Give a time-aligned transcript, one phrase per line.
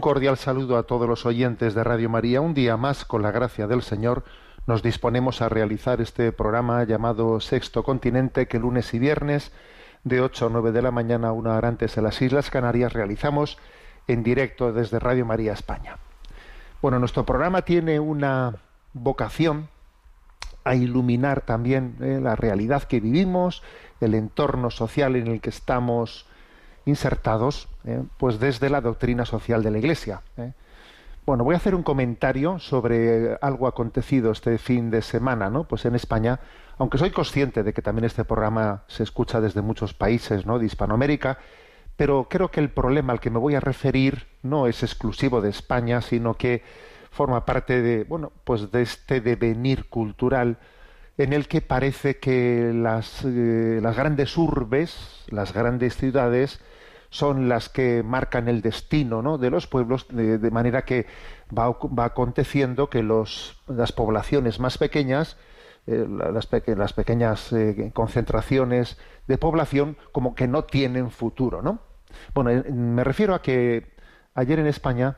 [0.00, 2.40] Un cordial saludo a todos los oyentes de Radio María.
[2.40, 4.24] Un día más, con la gracia del Señor,
[4.66, 9.52] nos disponemos a realizar este programa llamado Sexto Continente que lunes y viernes
[10.02, 13.58] de 8 a 9 de la mañana, una hora antes en las Islas Canarias, realizamos
[14.08, 15.98] en directo desde Radio María España.
[16.80, 18.54] Bueno, nuestro programa tiene una
[18.94, 19.68] vocación
[20.64, 23.62] a iluminar también eh, la realidad que vivimos,
[24.00, 26.24] el entorno social en el que estamos
[26.86, 30.22] insertados, eh, pues desde la doctrina social de la Iglesia.
[30.36, 30.52] eh.
[31.26, 35.64] Bueno, voy a hacer un comentario sobre algo acontecido este fin de semana, ¿no?
[35.64, 36.40] Pues en España,
[36.78, 40.58] aunque soy consciente de que también este programa se escucha desde muchos países, ¿no?
[40.58, 41.38] De Hispanoamérica,
[41.96, 45.50] pero creo que el problema al que me voy a referir no es exclusivo de
[45.50, 46.62] España, sino que
[47.10, 50.56] forma parte de, bueno, pues de este devenir cultural
[51.22, 56.60] en el que parece que las, eh, las grandes urbes, las grandes ciudades,
[57.10, 59.36] son las que marcan el destino ¿no?
[59.36, 61.06] de los pueblos, de, manera que
[61.56, 65.36] va, aconteciendo que las poblaciones más pequeñas,
[65.86, 71.62] eh, la- las, peque- las pequeñas eh, concentraciones de población, como que no tienen futuro.
[71.62, 71.80] ¿no?
[72.32, 73.92] Bueno, me refiero a que
[74.34, 75.16] ayer en España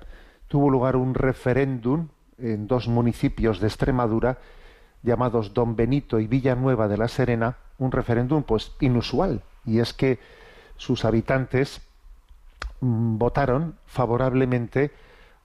[0.49, 2.09] tuvo lugar un referéndum
[2.39, 4.39] en dos municipios de Extremadura
[5.03, 10.19] llamados Don Benito y Villanueva de la Serena, un referéndum pues inusual, y es que
[10.77, 11.81] sus habitantes
[12.81, 14.93] mm, votaron favorablemente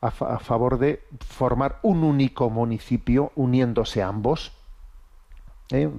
[0.01, 4.51] a, fa- a favor de formar un único municipio uniéndose ambos.
[5.72, 5.89] ¿eh?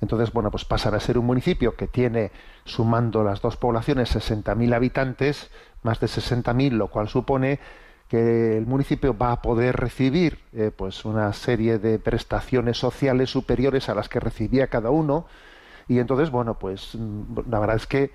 [0.00, 2.32] Entonces, bueno, pues pasar a ser un municipio que tiene,
[2.64, 5.50] sumando las dos poblaciones, 60.000 habitantes,
[5.82, 7.60] más de 60.000, lo cual supone
[8.10, 13.88] que el municipio va a poder recibir eh, pues una serie de prestaciones sociales superiores
[13.88, 15.26] a las que recibía cada uno.
[15.86, 18.10] Y entonces bueno pues mm, la verdad es que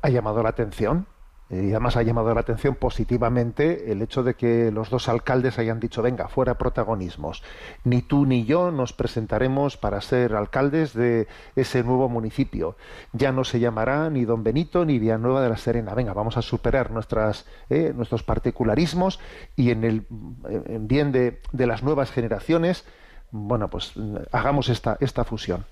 [0.00, 1.06] ha llamado la atención
[1.52, 5.80] y además ha llamado la atención positivamente el hecho de que los dos alcaldes hayan
[5.80, 7.42] dicho venga fuera protagonismos
[7.84, 12.76] ni tú ni yo nos presentaremos para ser alcaldes de ese nuevo municipio.
[13.12, 15.94] Ya no se llamará ni don Benito ni Villanueva de la Serena.
[15.94, 19.20] Venga vamos a superar nuestras eh, nuestros particularismos
[19.54, 20.06] y en el
[20.48, 22.84] en bien de, de las nuevas generaciones
[23.30, 23.94] bueno pues
[24.30, 25.64] hagamos esta esta fusión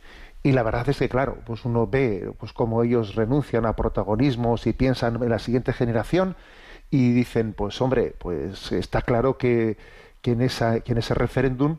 [0.43, 4.67] y la verdad es que, claro, pues uno ve pues cómo ellos renuncian a protagonismos
[4.67, 6.37] y piensan en la siguiente generación
[6.91, 9.77] y dicen, pues hombre, pues está claro que,
[10.23, 11.79] que, en, esa, que en ese referéndum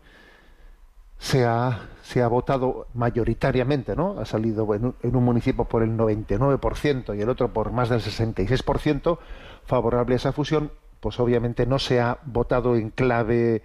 [1.18, 4.20] se ha, se ha votado mayoritariamente, ¿no?
[4.20, 9.20] Ha salido en un, municipio por el 99% y el otro por más del 66%
[9.66, 13.64] favorable a esa fusión, pues obviamente no se ha votado en clave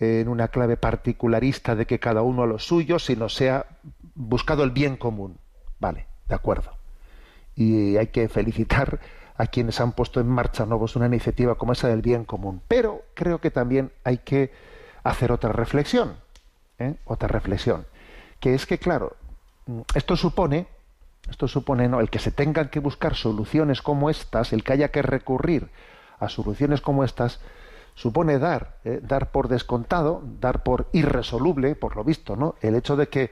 [0.00, 3.66] en una clave particularista de que cada uno a lo suyo, sino se ha
[4.14, 5.38] buscado el bien común.
[5.78, 6.72] Vale, de acuerdo.
[7.54, 9.00] Y hay que felicitar
[9.36, 12.62] a quienes han puesto en marcha pues una iniciativa como esa del bien común.
[12.68, 14.52] Pero creo que también hay que
[15.02, 16.16] hacer otra reflexión.
[16.78, 16.94] ¿eh?
[17.04, 17.86] Otra reflexión.
[18.40, 19.16] Que es que, claro,
[19.94, 20.66] esto supone,
[21.28, 22.00] esto supone, ¿no?
[22.00, 25.70] El que se tengan que buscar soluciones como estas, el que haya que recurrir
[26.18, 27.40] a soluciones como estas,
[27.94, 32.56] supone dar, eh, dar por descontado, dar por irresoluble, por lo visto, ¿no?
[32.60, 33.30] El hecho de que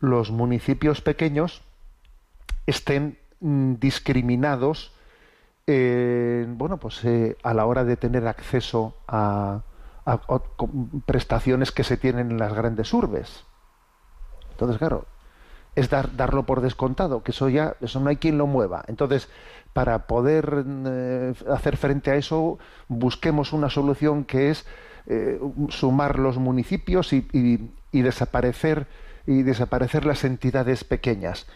[0.00, 1.62] los municipios pequeños
[2.66, 4.92] estén mm, discriminados,
[5.66, 9.62] eh, bueno, pues eh, a la hora de tener acceso a,
[10.04, 10.20] a,
[11.06, 13.44] prestaciones que se tienen en las grandes urbes.
[14.52, 15.06] Entonces, claro,
[15.74, 18.84] es dar, darlo por descontado, que eso ya, eso no hay quien lo mueva.
[18.88, 19.28] Entonces,
[19.72, 22.58] para poder eh, hacer frente a eso,
[22.88, 24.66] busquemos una solución que es
[25.06, 25.38] eh,
[25.68, 28.86] sumar los municipios y, y, desaparecer
[29.26, 31.46] y desaparecer las entidades pequeñas.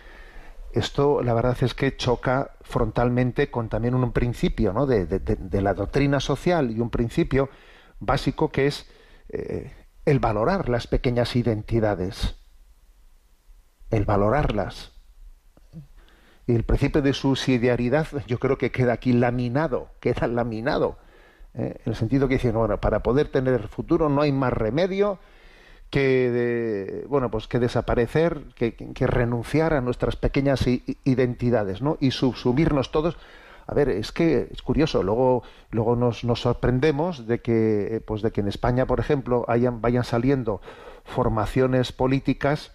[0.73, 4.87] esto la verdad es que choca frontalmente con también un principio ¿no?
[4.87, 7.49] de, la doctrina social y un principio
[7.99, 8.89] básico que es
[9.29, 9.73] eh,
[10.05, 12.37] el valorar las pequeñas identidades,
[13.91, 14.93] el valorarlas.
[16.47, 20.99] Y el principio de subsidiariedad yo creo que queda aquí laminado, queda laminado,
[21.55, 21.77] ¿eh?
[21.85, 25.19] en el sentido que dicen, bueno, para poder tener futuro no hay más remedio
[25.91, 28.75] que bueno pues que desaparecer que,
[29.07, 30.67] renunciar a nuestras pequeñas
[31.05, 33.19] identidades no y subsumirnos todos.
[33.67, 38.31] A ver es que es curioso luego luego nos, nos sorprendemos de que pues de
[38.31, 40.61] que en España por ejemplo hayan vayan saliendo
[41.05, 42.73] formaciones políticas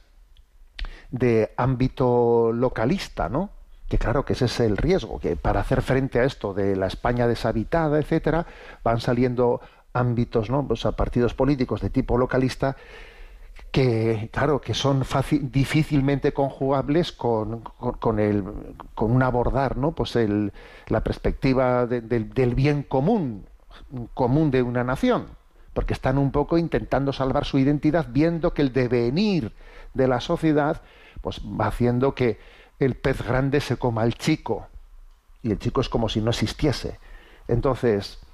[1.12, 3.50] de ámbito localista no
[3.90, 6.88] que claro que ese es el riesgo que para hacer frente a esto de la
[6.88, 8.46] España deshabitada etcétera
[8.84, 9.62] van saliendo
[9.96, 10.68] ámbitos, ¿no?
[10.84, 12.76] A partidos políticos de tipo localista
[13.72, 15.04] que, claro, que son
[15.44, 18.44] difícilmente conjugables con, con, el,
[18.94, 19.94] con un abordar, ¿no?
[19.94, 20.54] Pues el,
[20.88, 23.46] la perspectiva del bien común,
[24.14, 25.28] común de una nación,
[25.74, 29.54] porque están un poco intentando salvar su identidad, viendo que el devenir
[29.94, 30.82] de la sociedad,
[31.22, 32.40] pues va haciendo que
[32.80, 34.68] el pez grande se coma al chico,
[35.44, 37.00] y el chico es como si no existiese.
[37.48, 38.25] Entonces,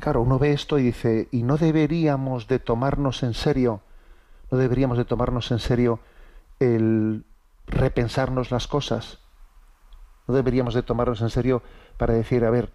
[0.00, 3.80] claro, uno ve esto y dice, ¿y no deberíamos de tomarnos en serio,
[4.50, 6.00] no deberíamos de tomarnos en serio
[6.60, 7.24] el
[7.66, 9.18] repensarnos las cosas?
[10.26, 11.62] ¿No deberíamos de tomarnos en serio
[11.96, 12.70] para decir, a ver,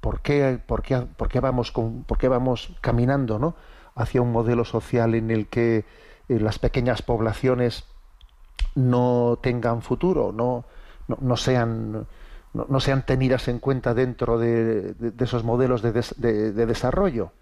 [0.00, 3.54] ¿por qué, por qué, por qué vamos, por qué vamos caminando ¿no?
[3.94, 5.84] hacia un modelo social en el que
[6.28, 7.84] eh, las pequeñas poblaciones
[8.74, 10.64] no tengan futuro, no,
[11.08, 12.06] no sean
[12.52, 17.32] no, sean tenidas en cuenta dentro de, esos modelos de, desarrollo.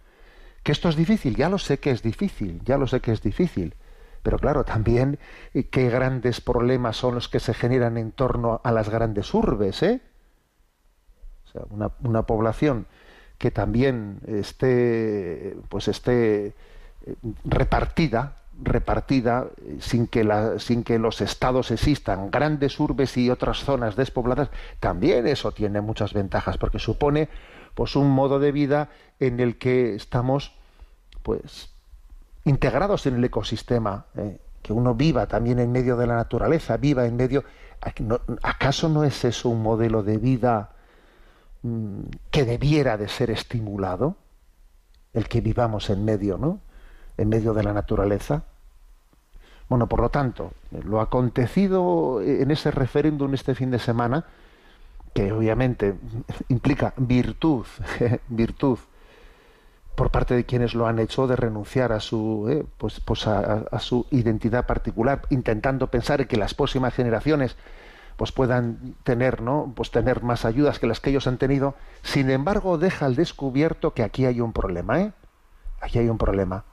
[0.62, 3.22] Que esto es difícil, ya lo sé que es difícil, ya lo sé que es
[3.22, 3.74] difícil.
[4.22, 5.18] Pero claro, también
[5.54, 9.82] eh, qué grandes problemas son los que se generan en torno a las grandes urbes,
[9.82, 10.00] ¿eh?
[11.46, 12.86] O sea, una, una población
[13.38, 16.54] que también esté, pues esté eh,
[17.44, 23.58] repartida repartida eh, sin que, la, sin que los estados existan, grandes urbes y otras
[23.58, 24.50] zonas despobladas,
[24.80, 27.28] también eso tiene muchas ventajas porque supone
[27.74, 28.90] pues un modo de vida
[29.20, 30.52] en el que estamos
[31.22, 31.70] pues
[32.44, 37.06] integrados en el ecosistema, eh, que uno viva también en medio de la naturaleza, viva
[37.06, 37.44] en medio
[38.42, 40.70] ¿Acaso no es eso un modelo de vida
[41.62, 42.00] mm,
[42.30, 44.16] que debiera de ser estimulado?
[45.12, 46.60] El que vivamos en medio, ¿no?
[47.18, 48.44] En medio de la naturaleza.
[49.68, 54.24] Bueno, por lo tanto, lo acontecido en ese referéndum este fin de semana,
[55.12, 55.94] que obviamente
[56.48, 57.66] implica virtud,
[58.28, 58.78] virtud
[59.94, 63.66] por parte de quienes lo han hecho de renunciar a su eh, pues, pues a,
[63.80, 67.56] su identidad particular, intentando pensar en que las próximas generaciones
[68.16, 69.72] pues puedan tener, ¿no?
[69.76, 71.74] Pues tener más ayudas que las que ellos han tenido.
[72.02, 75.12] Sin embargo, deja al descubierto que aquí hay un problema, ¿eh?
[75.80, 76.64] Aquí hay un problema.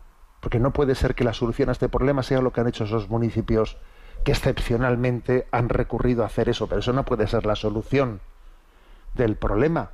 [0.46, 2.84] Porque no puede ser que la solución a este problema sea lo que han hecho
[2.84, 3.78] esos municipios
[4.24, 8.22] que excepcionalmente han recurrido a hacer eso, pero eso no puede ser la solución
[9.16, 9.90] del problema.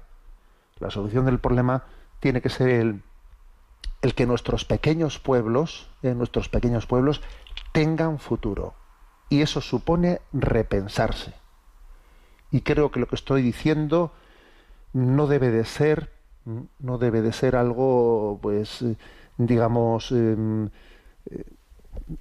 [0.80, 1.86] La solución del problema
[2.20, 3.02] tiene que ser el,
[4.14, 7.22] que nuestros pequeños pueblos, eh, nuestros pequeños pueblos,
[7.72, 8.74] tengan futuro.
[9.30, 11.34] Y eso supone repensarse.
[12.52, 14.12] Y creo que lo que estoy diciendo
[14.92, 16.12] no debe de ser,
[16.44, 18.84] no debe de ser algo, pues,
[19.46, 20.70] digamos, em,
[21.30, 21.44] eh,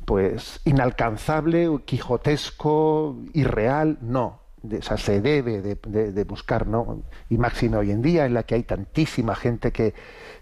[0.05, 4.41] pues inalcanzable, quijotesco, irreal, no.
[4.83, 7.03] sea, se debe de, buscar, ¿no?
[7.29, 9.95] Y máximo hoy en día, en la que hay tantísima gente que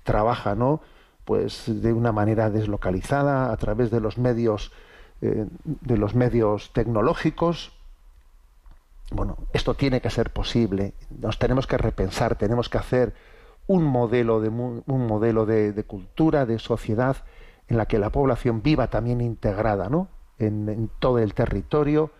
[0.02, 0.80] trabaja, ¿no?
[1.24, 4.72] Pues de una manera deslocalizada a través de los medios,
[5.20, 7.72] eh, de los medios tecnológicos.
[9.10, 10.94] Bueno, esto tiene que ser posible.
[11.10, 13.14] Nos tenemos que repensar, tenemos que hacer
[13.68, 17.18] un modelo de, un modelo de, cultura, de sociedad,
[17.68, 20.08] en la que la población viva también integrada ¿no?
[20.38, 22.10] en, todo el territorio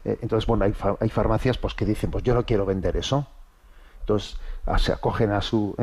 [0.06, 3.28] entonces bueno hay, hay farmacias pues que dicen pues yo no quiero vender eso
[4.00, 5.76] entonces ah, se acogen a su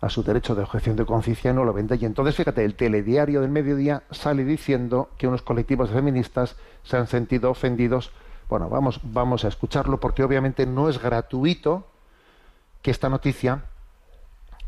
[0.00, 1.96] a su derecho de objeción de conciencia no lo vende.
[1.96, 7.06] Y entonces, fíjate, el telediario del mediodía sale diciendo que unos colectivos feministas se han
[7.06, 8.12] sentido ofendidos.
[8.48, 11.86] Bueno, vamos, vamos a escucharlo porque obviamente no es gratuito
[12.86, 13.64] que esta noticia,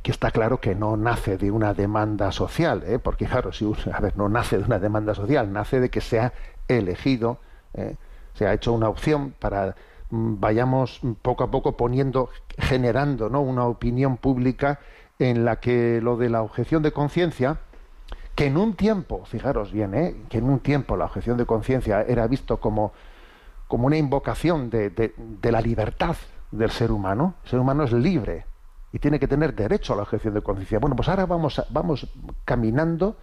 [0.03, 2.99] que está claro que no nace de una demanda social, ¿eh?
[2.99, 6.19] porque claro, si a ver, no nace de una demanda social, nace de que se
[6.19, 6.33] ha
[6.67, 7.39] elegido,
[7.75, 7.95] ¿eh?
[8.35, 9.77] se ha hecho una opción para
[10.11, 13.41] mm, vayamos poco a poco poniendo, generando ¿no?
[13.41, 14.81] una opinión pública
[15.21, 17.59] en la que lo de la objeción de conciencia,
[18.35, 20.17] que en un tiempo, fijaros bien, ¿eh?
[20.29, 22.93] que en un tiempo la objeción de conciencia era visto como,
[23.69, 26.17] como una invocación de, de, la libertad
[26.51, 28.47] del ser humano, el ser humano es libre
[28.93, 30.79] y tiene que tener derecho a la objeción de conciencia.
[30.79, 32.07] Bueno, pues ahora vamos, vamos
[32.45, 33.17] caminando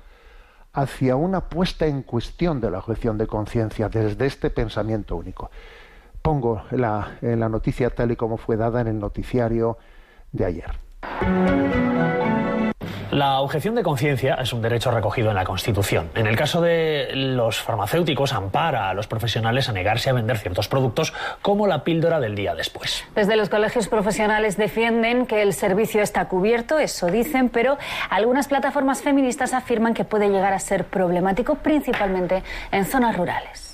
[0.74, 5.50] hacia una puesta en cuestión de la objeción de conciencia desde este pensamiento único.
[6.22, 9.78] Pongo la, la noticia tal y como fue dada en el noticiario
[10.32, 12.15] de ayer.
[13.16, 16.10] La objeción de conciencia es un derecho recogido en la Constitución.
[16.16, 20.68] En el caso de los farmacéuticos, ampara a los profesionales a negarse a vender ciertos
[20.68, 23.06] productos como la píldora del día después.
[23.16, 27.78] Desde los colegios profesionales defienden que el servicio está cubierto, eso dicen, pero
[28.10, 32.44] algunas plataformas feministas afirman que puede llegar a ser problemático, principalmente
[32.74, 33.65] en zonas rurales.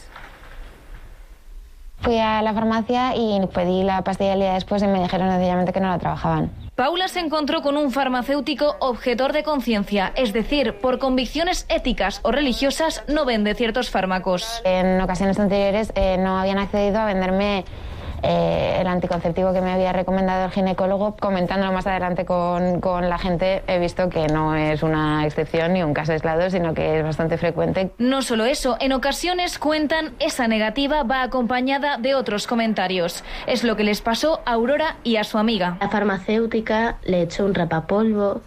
[2.02, 5.72] Fui a la farmacia y pedí la pastilla el día después y me dijeron sencillamente
[5.72, 6.52] que no la trabajaban.
[6.76, 12.32] Paula se encontró con un farmacéutico objetor de conciencia, es decir, por convicciones éticas o
[12.32, 14.62] religiosas no vende ciertos fármacos.
[14.64, 17.66] En ocasiones anteriores eh, no habían accedido a venderme
[18.24, 21.16] eh, el anticonceptivo que me había recomendado el ginecólogo.
[21.18, 25.84] Comentándolo más adelante con, con, la gente, he visto que no es una excepción ni
[25.84, 27.92] un caso aislado, sino que es bastante frecuente.
[27.98, 33.24] No solo eso, en ocasiones cuentan esa negativa va acompañada de otros comentarios.
[33.48, 35.78] Es lo que les pasó a Aurora y a su amiga.
[35.82, 38.42] La farmacéutica le echó un rapapolvo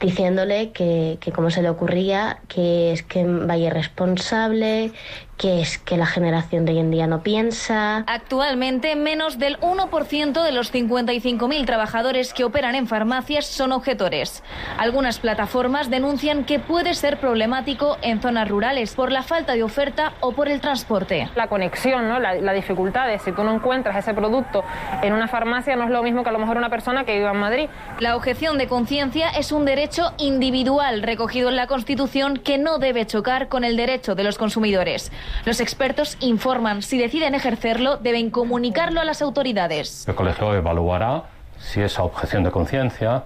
[0.00, 4.92] diciéndole que, que como se le ocurría, que es que vaya irresponsable,
[5.36, 8.04] que es que la generación de hoy en día no piensa.
[8.06, 14.42] Actualmente, menos del 1% de los 55.000 trabajadores que operan en farmacias son objetores.
[14.78, 20.14] Algunas plataformas denuncian que puede ser problemático en zonas rurales por la falta de oferta
[20.20, 21.28] o por el transporte.
[21.34, 22.18] La conexión, ¿no?
[22.18, 24.64] la, la dificultad de si tú no encuentras ese producto
[25.02, 27.32] en una farmacia no es lo mismo que a lo mejor una persona que viva
[27.32, 27.68] en Madrid.
[28.00, 33.06] La objeción de conciencia es un derecho individual recogido en la Constitución que no debe
[33.06, 35.12] chocar con el derecho de los consumidores.
[35.44, 40.06] Los expertos informan si deciden ejercerlo, deben comunicarlo a las autoridades.
[40.08, 41.24] El colegio evaluará
[41.58, 43.24] si esa objeción de conciencia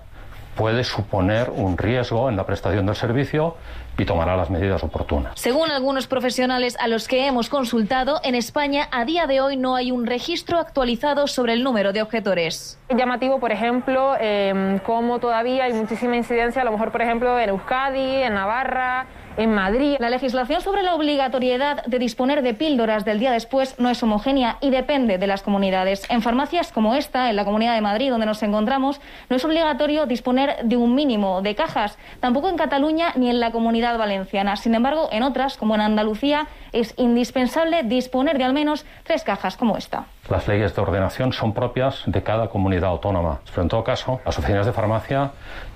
[0.56, 3.56] puede suponer un riesgo en la prestación del servicio
[3.96, 5.32] y tomará las medidas oportunas.
[5.36, 9.74] Según algunos profesionales a los que hemos consultado, en España a día de hoy no
[9.76, 12.78] hay un registro actualizado sobre el número de objetores.
[12.88, 17.38] Es llamativo, por ejemplo, eh, cómo todavía hay muchísima incidencia, a lo mejor, por ejemplo,
[17.38, 19.06] en Euskadi, en Navarra,
[19.40, 19.96] en Madrid.
[19.98, 24.58] La legislación sobre la obligatoriedad de disponer de píldoras del día después no es homogénea
[24.60, 26.02] y depende de las comunidades.
[26.10, 30.04] En farmacias como esta, en la Comunidad de Madrid, donde nos encontramos, no es obligatorio
[30.04, 34.56] disponer de un mínimo de cajas, tampoco en Cataluña ni en la Comunidad Valenciana.
[34.56, 39.56] Sin embargo, en otras, como en Andalucía, es indispensable disponer de al menos tres cajas
[39.56, 40.04] como esta.
[40.28, 43.40] Las leyes de ordenación son propias de cada comunidad autónoma.
[43.50, 45.30] Pero en todo caso, las oficinas de farmacia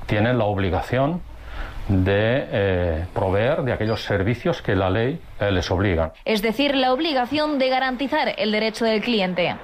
[0.06, 1.22] tienen la obligación
[1.88, 6.12] de eh, proveer de aquellos servicios que la ley eh, les obliga.
[6.24, 9.54] Es decir, la obligación de garantizar el derecho del cliente.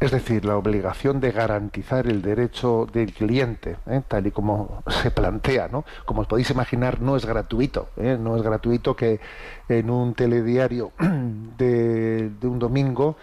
[0.00, 4.02] Es decir, la obligación de garantizar el derecho del cliente, ¿eh?
[4.08, 5.84] tal y como se plantea, ¿no?
[6.04, 8.16] Como os podéis imaginar, no es gratuito, ¿eh?
[8.18, 9.20] no es gratuito que
[9.68, 13.16] en un telediario de, de un domingo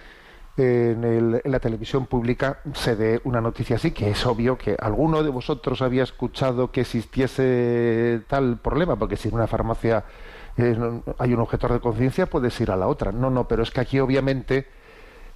[0.59, 4.75] en, el, en, la televisión pública se dé una noticia así, que es obvio que
[4.79, 10.03] alguno de vosotros había escuchado que existiese tal problema, porque si en una farmacia
[10.57, 10.77] eh,
[11.17, 13.11] hay un objetor de conciencia, puedes ir a la otra.
[13.11, 14.67] No, no, pero es que aquí obviamente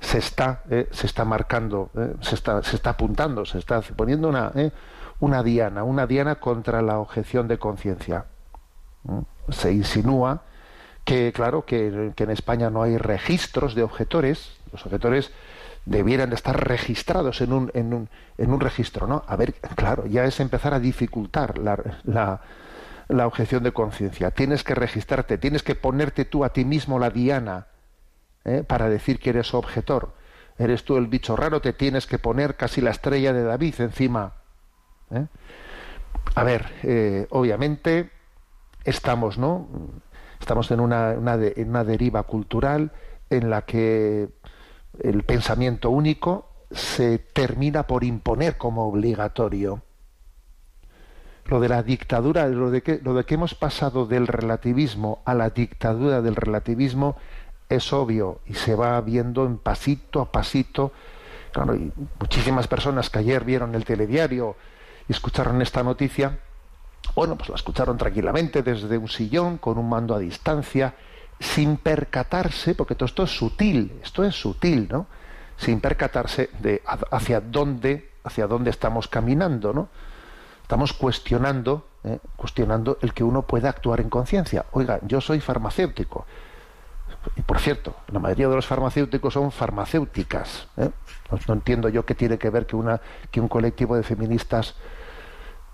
[0.04, 4.28] se está, eh, se está marcando, eh, se, está, se está apuntando, se está poniendo
[4.28, 4.72] una, eh,
[5.20, 8.26] una diana, una diana contra la objeción de conciencia.
[9.50, 10.44] Se insinúa
[11.06, 15.32] que, claro, que, en España no hay registros de objetores, los objetores
[15.86, 19.24] debieran de estar registrados en un, en un, en un registro, ¿no?
[19.28, 22.42] A ver, claro, ya es empezar a dificultar la,
[23.08, 24.32] la, objeción de conciencia.
[24.32, 27.68] Tienes que registrarte, tienes que ponerte tú a ti mismo la diana
[28.46, 28.64] ¿eh?
[28.68, 30.14] para decir que eres objetor.
[30.58, 34.34] Eres tú el bicho raro, te tienes que poner casi la estrella de David encima.
[35.12, 35.28] ¿eh?
[36.36, 38.12] A ver, eh, obviamente
[38.84, 39.68] estamos, ¿no?
[40.40, 42.92] Estamos en una, una, en una deriva cultural
[43.30, 44.30] en la que
[45.00, 49.82] el pensamiento único se termina por imponer como obligatorio.
[51.46, 55.34] Lo de la dictadura, lo de que, lo de que hemos pasado del relativismo a
[55.34, 57.18] la dictadura del relativismo
[57.70, 60.94] es obvio y se va viendo en pasito a pasito.
[61.52, 61.78] Claro,
[62.20, 64.56] muchísimas personas que ayer vieron el telediario
[65.08, 66.40] y escucharon esta noticia,
[67.16, 70.96] bueno, pues la escucharon tranquilamente desde un sillón, con un mando a distancia,
[71.40, 75.08] sin percatarse, porque todo esto es sutil, esto es sutil, ¿no?
[75.58, 79.90] Sin percatarse de hacia dónde, hacia dónde estamos caminando, ¿no?
[80.62, 82.20] Estamos cuestionando, ¿eh?
[82.36, 84.66] cuestionando el que uno pueda actuar en conciencia.
[84.72, 86.26] Oiga, yo soy farmacéutico
[87.36, 90.68] y por cierto, la mayoría de los farmacéuticos son farmacéuticas.
[90.78, 90.90] ¿eh?
[91.48, 94.76] No, entiendo yo qué tiene que ver que, una, que un colectivo de feministas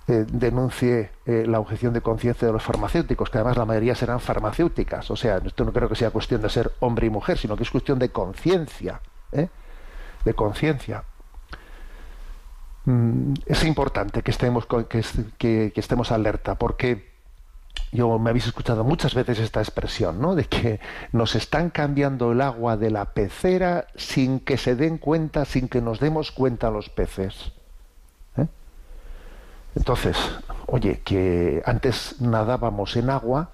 [0.10, 4.20] eh, denuncie eh, la objeción de conciencia de los farmacéuticos, que además la mayoría serán
[4.20, 5.12] farmacéuticas.
[5.12, 7.62] O sea, esto no creo que sea cuestión de ser hombre y mujer, sino que
[7.62, 9.02] es cuestión de conciencia.
[9.32, 9.50] ¿eh?
[10.26, 11.04] De conciencia.
[12.86, 15.06] Mm, es importante que estemos, que,
[15.38, 17.12] que, estemos alerta, porque
[17.92, 20.34] yo me habéis escuchado muchas veces esta expresión, ¿no?
[20.34, 20.80] De que
[21.12, 25.82] nos están cambiando el agua de la pecera sin que se den cuenta, sin que
[25.82, 27.54] nos demos cuenta los peces.
[29.76, 30.18] Entonces,
[30.66, 33.52] oye, que antes nadábamos en agua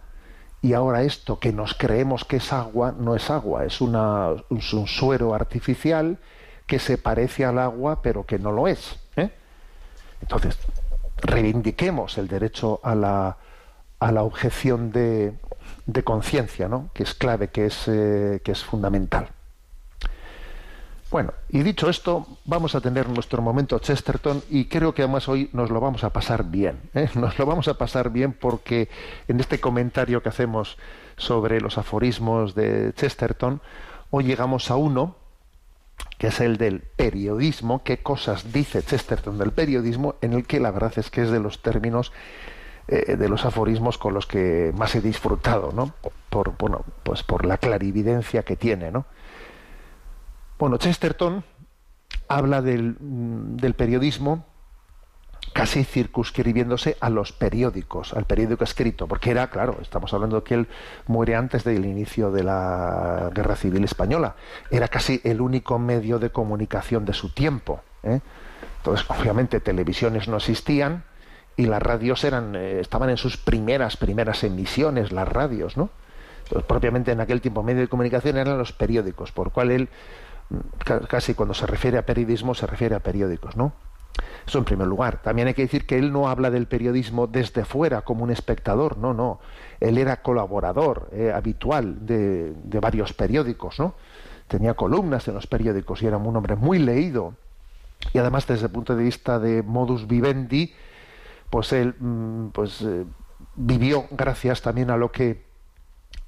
[0.62, 5.34] y ahora esto que nos creemos que es agua no es agua, es un suero
[5.34, 6.18] artificial
[6.66, 9.00] que se parece al agua pero que no lo es.
[9.16, 9.30] ¿eh?
[10.22, 10.58] Entonces,
[11.18, 13.38] reivindiquemos el derecho a la
[14.00, 15.34] a la objeción de,
[15.86, 16.90] de conciencia, ¿no?
[16.94, 19.30] que es clave, que es, eh, que es fundamental.
[21.12, 25.50] Bueno, y dicho esto, vamos a tener nuestro momento Chesterton y creo que además hoy
[25.54, 26.80] nos lo vamos a pasar bien.
[26.94, 27.10] ¿eh?
[27.16, 28.90] Nos lo vamos a pasar bien porque
[29.28, 30.78] en este comentario que hacemos
[31.16, 33.62] sobre los aforismos de Chesterton,
[34.10, 35.16] hoy llegamos a uno
[36.18, 40.72] que es el del periodismo, qué cosas dice Chesterton del periodismo, en el que la
[40.72, 42.12] verdad es que es de los términos
[42.88, 45.94] eh, de los aforismos con los que más he disfrutado, ¿no?
[46.30, 49.06] Por, bueno, pues por la clarividencia que tiene, ¿no?
[50.58, 51.44] Bueno, Chesterton
[52.28, 54.46] habla del, mm, del periodismo
[55.54, 60.68] casi circunscribiéndose a los periódicos, al periódico escrito, porque era, claro, estamos hablando que él
[61.08, 64.36] muere antes del inicio de la Guerra Civil Española,
[64.70, 67.82] era casi el único medio de comunicación de su tiempo.
[68.04, 68.20] ¿eh?
[68.78, 71.04] Entonces, obviamente, televisiones no existían,
[71.58, 75.90] y las radios eran eh, estaban en sus primeras primeras emisiones las radios no
[76.44, 79.90] Entonces, propiamente en aquel tiempo medio de comunicación eran los periódicos por cual él
[81.08, 83.74] casi cuando se refiere a periodismo se refiere a periódicos no
[84.46, 85.22] eso en primer lugar.
[85.22, 88.98] También hay que decir que él no habla del periodismo desde fuera como un espectador
[88.98, 89.40] no no.
[89.80, 93.96] Él era colaborador eh, habitual de, varios periódicos no
[94.48, 97.34] tenía columnas en los periódicos y era un hombre muy leído.
[98.14, 100.74] Y además desde el punto de vista de modus vivendi
[101.50, 103.06] pues él mm, pues eh,
[103.56, 105.44] vivió gracias también a lo que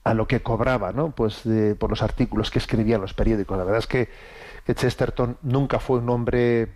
[0.07, 1.43] a lo que cobraba no pues
[1.79, 4.09] por los artículos que escribía en los periódicos la verdad es que,
[4.67, 6.67] Chesterton nunca fue un hombre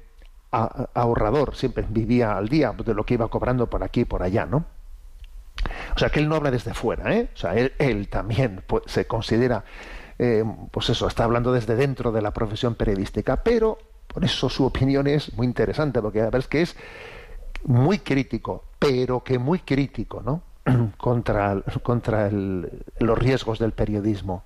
[0.52, 4.46] ahorrador siempre vivía al día de lo que iba cobrando por aquí y por allá
[4.46, 4.64] no
[5.94, 7.30] o sea que él no habla desde fuera ¿eh?
[7.34, 9.66] o sea él, también pues, se considera
[10.20, 14.66] eh, pues eso está hablando desde dentro de la profesión periodística pero por eso su
[14.66, 16.76] opinión es muy interesante porque la verdad es que es
[17.66, 20.42] muy crítico, pero que muy crítico, ¿no?
[20.98, 24.44] contra contra los riesgos del periodismo.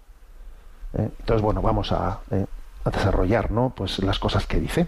[0.93, 1.09] ¿eh?
[1.19, 2.45] Entonces, bueno, vamos a, eh,
[2.83, 3.73] a, desarrollar, ¿no?
[3.75, 4.87] Pues las cosas que dice.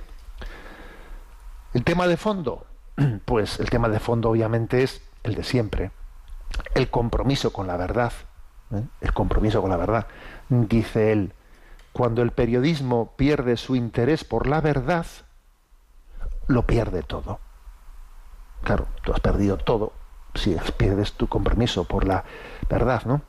[1.74, 2.66] El tema de fondo,
[3.26, 5.92] pues el tema de fondo obviamente es el de siempre,
[6.74, 8.14] el compromiso con la verdad,
[8.72, 8.84] ¿eh?
[9.02, 10.08] el compromiso con la verdad.
[10.50, 11.34] Dice él,
[11.92, 15.06] cuando el periodismo pierde su interés por la verdad,
[16.48, 17.40] lo pierde todo.
[18.64, 19.92] Claro, tú has perdido todo
[20.38, 22.24] si pierdes tu compromiso por la
[22.70, 23.22] verdad, ¿no?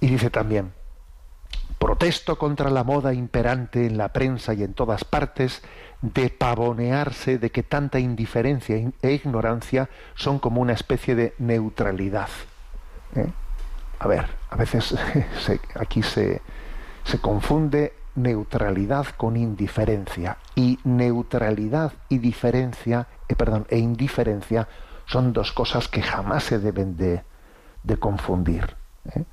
[0.00, 0.72] Y dice también,
[1.78, 5.62] protesto contra la moda imperante en la prensa y en todas partes
[6.02, 12.28] de pavonearse de que tanta indiferencia e ignorancia son como una especie de neutralidad.
[13.16, 13.26] ¿eh?
[13.98, 14.94] A ver, a veces
[15.74, 16.40] aquí se,
[17.04, 24.68] se confunde neutralidad con indiferencia y neutralidad y diferencia, eh, perdón, e indiferencia
[25.08, 27.22] son dos cosas que jamás se deben de,
[27.82, 28.76] de confundir.
[29.14, 29.24] ¿eh?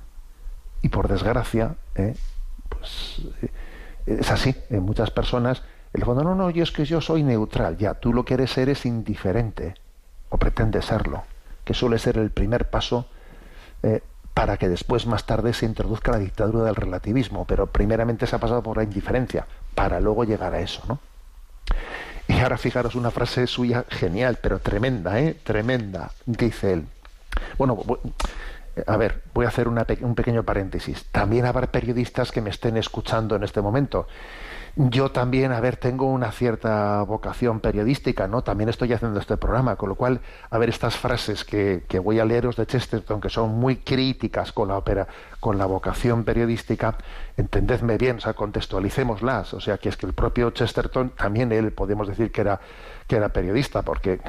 [0.82, 2.14] Y por desgracia, ¿eh?
[2.68, 3.22] pues
[4.06, 4.54] es así.
[4.70, 5.62] En muchas personas,
[5.92, 7.76] el fondo, no, no, yo es que yo soy neutral.
[7.76, 9.74] Ya, tú lo que eres ser es indiferente,
[10.30, 11.24] o pretende serlo,
[11.64, 13.06] que suele ser el primer paso
[14.34, 17.44] para que después, más tarde, se introduzca la dictadura del relativismo.
[17.46, 20.98] Pero primeramente se ha pasado por la indiferencia, para luego llegar a eso, ¿no?
[22.28, 25.36] Y ahora fijaros una frase suya genial, pero tremenda, ¿eh?
[25.44, 26.86] Tremenda, dice él.
[27.56, 27.78] Bueno,
[28.86, 31.06] a ver, voy a hacer un pequeño paréntesis.
[31.12, 34.06] También habrá periodistas que me estén escuchando en este momento
[34.78, 38.42] yo también, a ver, tengo una cierta vocación periodística, ¿no?
[38.42, 42.20] También estoy haciendo este programa, con lo cual, a ver, estas frases que, que voy
[42.20, 45.08] a leeros de Chesterton, que son muy críticas con la ópera,
[45.40, 46.94] con la vocación periodística,
[47.38, 49.54] entendedme bien, o sea, contextualicémoslas.
[49.54, 52.60] O sea, que es que el propio Chesterton, también él podemos decir que era,
[53.06, 54.20] que era periodista, porque,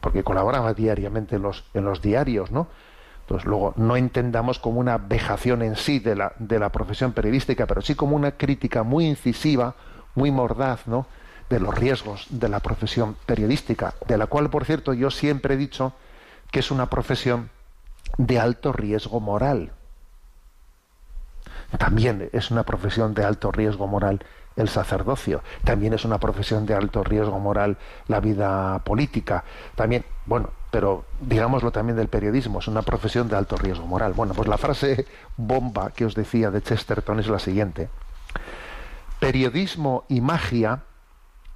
[0.00, 2.68] porque colaboraba diariamente en los, en los diarios, ¿no?
[3.22, 7.66] Entonces, luego, no entendamos como una vejación en sí de la, de la profesión periodística,
[7.66, 9.74] pero sí como una crítica muy incisiva,
[10.14, 11.06] muy mordaz, ¿no?
[11.50, 15.56] de los riesgos de la profesión periodística, de la cual, por cierto, yo siempre he
[15.56, 15.94] dicho
[16.50, 17.50] que es una profesión
[18.16, 19.72] de alto riesgo moral.
[21.78, 24.24] También es una profesión de alto riesgo moral
[24.56, 27.76] el sacerdocio, también es una profesión de alto riesgo moral
[28.08, 29.44] la vida política,
[29.76, 34.14] también, bueno, pero digámoslo también del periodismo, es una profesión de alto riesgo moral.
[34.14, 37.88] Bueno, pues la frase bomba que os decía de Chesterton es la siguiente
[39.20, 40.84] periodismo y magia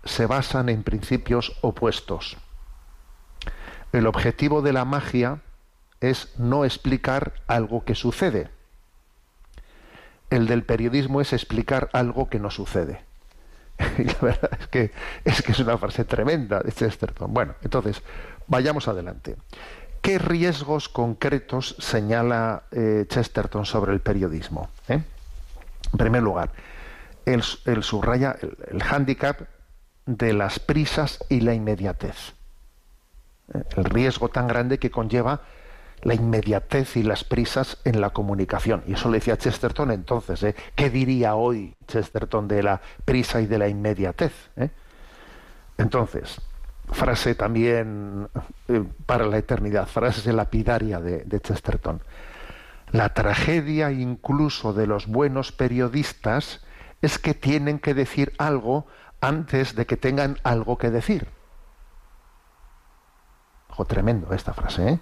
[0.05, 2.37] se basan en principios opuestos.
[3.93, 5.41] El objetivo de la magia
[6.01, 8.51] es no explicar algo que sucede.
[10.31, 13.05] El del periodismo es explicar algo que no sucede.
[13.99, 14.93] Y la verdad es que,
[15.25, 17.33] es que es una frase tremenda de Chesterton.
[17.33, 18.03] Bueno, entonces,
[18.47, 19.37] vayamos adelante.
[20.01, 24.69] ¿Qué riesgos concretos señala eh, Chesterton sobre el periodismo?
[24.89, 24.95] Eh?
[25.93, 26.51] En primer lugar,
[27.27, 29.43] el subraya el, el hándicap
[30.07, 32.35] de las prisas y la inmediatez.
[33.55, 35.43] Eh, el riesgo tan grande que conlleva
[36.03, 38.83] la inmediatez y las prisas en la comunicación.
[38.87, 40.43] Y eso le decía Chesterton entonces.
[40.43, 40.55] ¿eh?
[40.75, 44.33] ¿Qué diría hoy Chesterton de la prisa y de la inmediatez?
[44.57, 44.71] Eh?
[45.79, 46.41] Entonces,
[46.91, 48.29] frase también
[49.07, 52.01] para la eternidad, frase lapidaria de Chesterton.
[52.91, 56.61] La tragedia incluso de los buenos periodistas
[57.03, 58.87] es que tienen que decir algo
[59.21, 61.29] antes de que tengan algo que decir.
[63.71, 64.99] Ojo, tremendo esta frase, ¿eh?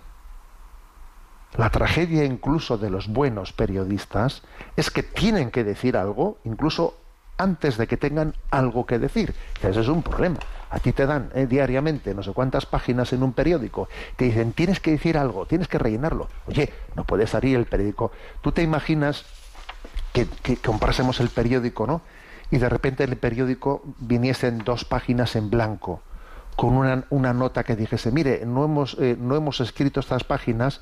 [1.56, 4.42] La tragedia incluso de los buenos periodistas
[4.76, 6.94] es que tienen que decir algo incluso
[7.38, 9.34] antes de que tengan algo que decir.
[9.62, 10.38] Ese es un problema.
[10.70, 14.52] A ti te dan eh, diariamente no sé cuántas páginas en un periódico, te dicen
[14.52, 16.28] tienes que decir algo, tienes que rellenarlo.
[16.46, 18.12] Oye, no puede salir el periódico.
[18.42, 19.24] Tú te imaginas
[20.12, 22.02] que, comprásemos el periódico, ¿no?
[22.50, 26.02] Y de repente el periódico viniesen dos páginas en blanco,
[26.56, 30.80] con una, una nota que dijese, mire, no hemos, eh, no hemos escrito estas páginas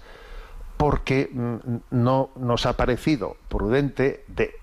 [0.76, 4.54] porque mm, no nos ha parecido prudente de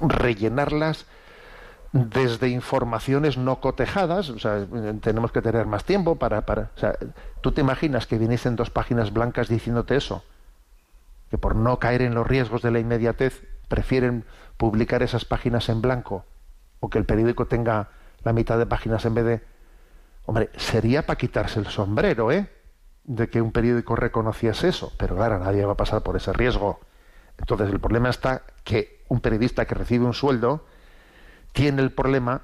[0.00, 1.06] rellenarlas
[1.92, 4.66] desde informaciones no cotejadas, o sea,
[5.00, 7.06] tenemos que tener más tiempo para, para o
[7.40, 10.22] tú te imaginas que viniesen dos páginas blancas diciéndote eso,
[11.30, 14.24] que por no caer en los riesgos de la inmediatez prefieren
[14.56, 16.24] publicar esas páginas en blanco
[16.80, 17.90] o que el periódico tenga
[18.22, 19.42] la mitad de páginas en vez de...
[20.26, 22.50] Hombre, sería para quitarse el sombrero, ¿eh?
[23.04, 26.80] De que un periódico reconociese eso, pero claro, nadie va a pasar por ese riesgo.
[27.38, 30.66] Entonces el problema está que un periodista que recibe un sueldo
[31.52, 32.42] tiene el problema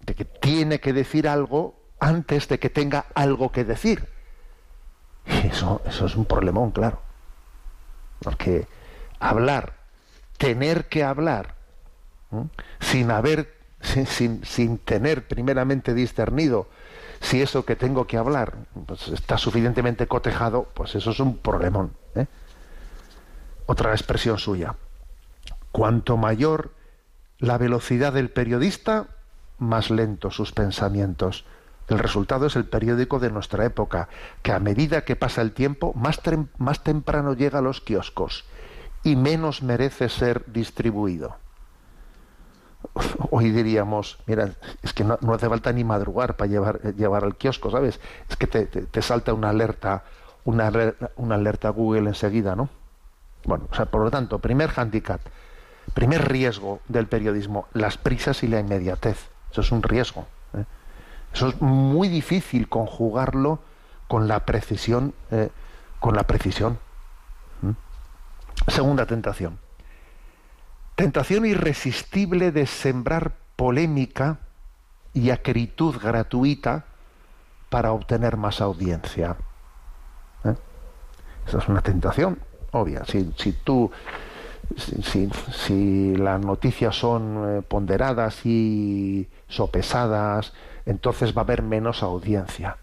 [0.00, 4.08] de que tiene que decir algo antes de que tenga algo que decir.
[5.24, 7.00] Eso, eso es un problemón, claro.
[8.20, 8.66] Porque
[9.20, 9.74] hablar,
[10.38, 11.54] tener que hablar,
[12.80, 16.68] sin haber, sin, sin, tener primeramente discernido
[17.20, 18.54] si eso que tengo que hablar
[18.86, 21.92] pues, está suficientemente cotejado, pues eso es un problemón.
[22.16, 22.26] ¿eh?
[23.66, 24.74] Otra expresión suya.
[25.70, 26.72] Cuanto mayor
[27.38, 29.06] la velocidad del periodista,
[29.58, 31.44] más lentos sus pensamientos.
[31.88, 34.08] El resultado es el periódico de nuestra época,
[34.42, 36.20] que a medida que pasa el tiempo, más,
[36.58, 38.44] más temprano llega a los kioscos
[39.04, 41.36] y menos merece ser distribuido.
[43.30, 44.50] Hoy diríamos, mira,
[44.82, 48.00] es que no, hace falta ni madrugar para llevar, llevar al kiosco, ¿sabes?
[48.28, 50.04] Es que te, salta una alerta,
[50.44, 50.70] una,
[51.16, 52.68] una alerta Google enseguida, ¿no?
[53.44, 55.20] Bueno, o sea, por lo tanto, primer handicap,
[55.94, 59.30] primer riesgo del periodismo, las prisas y la inmediatez.
[59.50, 60.26] Eso es un riesgo.
[60.54, 60.64] ¿eh?
[61.34, 63.60] Eso es muy difícil conjugarlo
[64.08, 65.50] con la precisión, eh,
[66.00, 66.78] con la precisión.
[68.68, 69.58] Segunda tentación.
[70.94, 74.38] Tentación irresistible de sembrar polémica
[75.14, 76.84] y acritud gratuita
[77.70, 79.36] para obtener más audiencia.
[80.44, 80.54] ¿eh?
[81.46, 82.38] Esa es una tentación
[82.72, 83.04] obvia.
[83.04, 83.90] Si, si tú,
[84.76, 90.52] si, si, las noticias son eh, ponderadas y sopesadas,
[90.84, 92.76] entonces va a haber menos audiencia.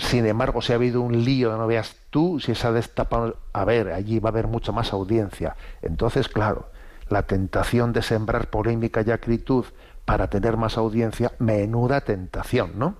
[0.00, 3.66] Sin embargo, si ha habido un lío, no veas tú, si se ha destapado, a
[3.66, 5.56] ver, allí va a haber mucha más audiencia.
[5.82, 6.70] Entonces, claro,
[7.10, 9.66] la tentación de sembrar polémica y acritud
[10.06, 12.96] para tener más audiencia, menuda tentación, ¿no?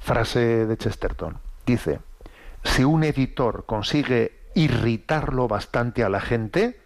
[0.00, 1.36] Frase de Chesterton.
[1.66, 2.00] Dice,
[2.64, 6.80] si un editor consigue irritarlo bastante a la gente,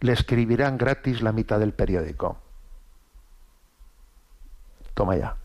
[0.00, 2.38] le escribirán gratis la mitad del periódico.
[4.94, 5.39] Toma ya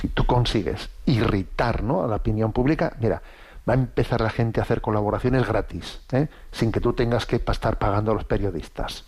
[0.00, 2.04] si tú consigues irritar ¿no?
[2.04, 3.22] a la opinión pública, mira,
[3.68, 6.28] va a empezar la gente a hacer colaboraciones gratis, ¿eh?
[6.52, 9.04] sin que tú tengas que estar pagando a los periodistas.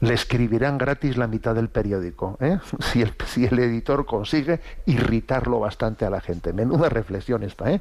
[0.00, 2.58] Le escribirán gratis la mitad del periódico, ¿eh?
[2.80, 6.52] si, el, si el editor consigue irritarlo bastante a la gente.
[6.52, 7.80] Menuda reflexión esta, ¿eh?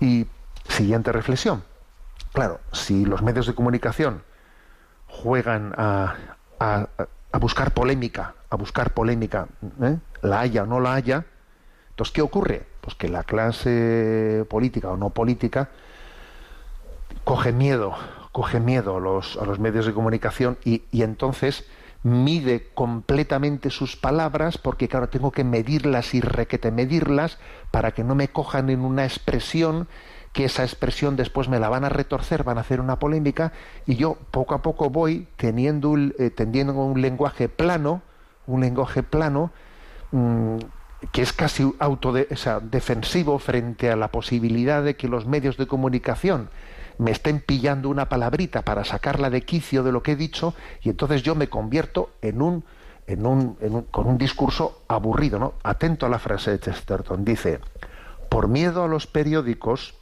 [0.00, 0.26] Y
[0.68, 1.64] siguiente reflexión.
[2.32, 4.22] Claro, si los medios de comunicación
[5.06, 6.14] juegan a
[6.62, 6.88] a
[7.38, 9.46] buscar polémica, a buscar polémica,
[9.82, 9.96] ¿eh?
[10.22, 11.24] la haya o no la haya,
[11.92, 12.66] entonces, ¿qué ocurre?
[12.80, 15.68] Pues que la clase política o no política
[17.24, 17.94] coge miedo,
[18.32, 21.66] coge miedo a los, a los medios de comunicación y, y entonces
[22.02, 27.38] mide completamente sus palabras porque claro tengo que medirlas y requete medirlas
[27.70, 29.86] para que no me cojan en una expresión
[30.32, 33.52] que esa expresión después me la van a retorcer, van a hacer una polémica,
[33.86, 36.32] y yo poco a poco voy teniendo un, eh,
[36.74, 38.02] un lenguaje plano,
[38.46, 39.50] un lenguaje plano,
[40.10, 40.56] mm,
[41.10, 46.48] que es casi autodefensivo frente a la posibilidad de que los medios de comunicación
[46.98, 50.90] me estén pillando una palabrita para sacarla de quicio de lo que he dicho, y
[50.90, 52.64] entonces yo me convierto en un,
[53.06, 55.54] en un, en un con un discurso aburrido, ¿no?
[55.62, 57.60] Atento a la frase de Chesterton, dice,
[58.28, 59.94] por miedo a los periódicos,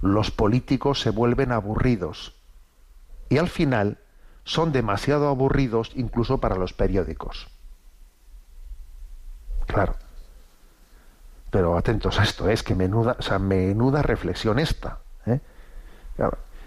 [0.00, 2.34] los políticos se vuelven aburridos
[3.28, 3.98] y al final
[4.44, 7.48] son demasiado aburridos incluso para los periódicos.
[9.66, 9.94] Claro.
[11.50, 14.98] Pero atentos a esto, es que menuda, o sea, menuda reflexión esta.
[15.26, 15.40] ¿eh?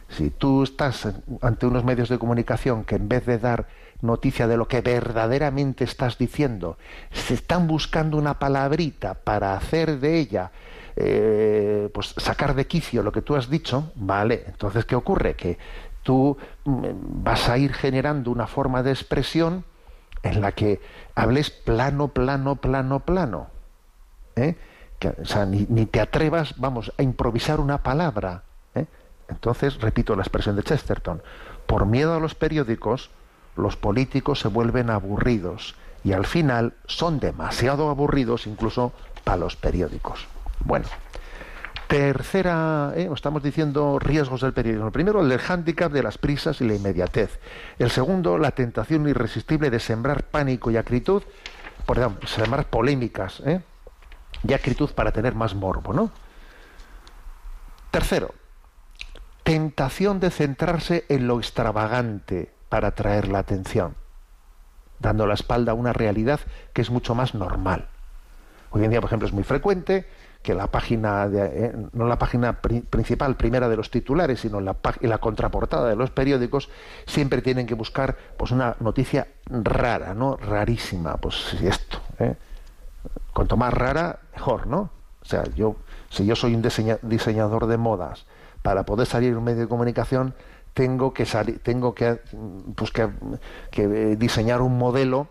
[0.10, 1.08] si tú estás
[1.42, 3.68] ante unos medios de comunicación que en vez de dar
[4.02, 6.78] noticia de lo que verdaderamente estás diciendo,
[7.12, 10.52] se están buscando una palabrita para hacer de ella
[10.96, 15.36] eh, pues sacar de quicio lo que tú has dicho, vale, entonces ¿qué ocurre?
[15.36, 15.58] Que
[16.04, 16.84] tú mm,
[17.24, 19.66] vas a ir generando una forma de expresión
[20.24, 20.80] en la que
[21.14, 23.48] hables plano, plano, plano, plano.
[24.36, 24.56] ¿eh?
[25.22, 28.44] o sea, ni, te atrevas, vamos, a improvisar una palabra.
[28.74, 28.86] ¿eh?
[29.28, 31.22] Entonces, repito la expresión de Chesterton,
[31.68, 33.10] por miedo a los periódicos,
[33.56, 40.28] los políticos se vuelven aburridos y al final son demasiado aburridos incluso para los periódicos.
[40.66, 40.88] Bueno,
[41.88, 43.08] tercera, ¿eh?
[43.14, 44.88] estamos diciendo riesgos del periodismo.
[44.88, 47.40] El primero, el hándicap de las prisas y la inmediatez.
[47.78, 51.22] El segundo, la tentación irresistible de sembrar pánico y acritud,
[51.88, 53.62] ejemplo, sembrar polémicas ¿eh?
[54.44, 56.10] y acritud para tener más morbo, ¿no?
[57.92, 58.34] Tercero,
[59.44, 63.96] tentación de centrarse en lo extravagante para atraer la atención,
[65.00, 66.40] dando la espalda a una realidad
[66.74, 67.88] que es mucho más normal.
[68.72, 70.06] Hoy en día, por ejemplo, es muy frecuente
[70.46, 74.76] que la página, de, eh, no la página principal, primera de los titulares, sino la,
[75.02, 76.70] la contraportada de los periódicos,
[77.08, 80.38] siempre tienen que buscar pues una noticia rara, ¿no?
[80.38, 81.98] Rarísima, pues esto.
[82.20, 82.36] ¿eh?
[83.34, 84.92] Cuanto más rara, mejor, ¿no?
[85.20, 85.78] O sea, yo,
[86.12, 88.28] si yo soy un diseñador de modas,
[88.62, 90.36] para poder salir en un medio de comunicación,
[90.76, 92.20] tengo que salir, tengo que,
[92.76, 93.10] pues que,
[93.72, 95.28] que diseñar un modelo,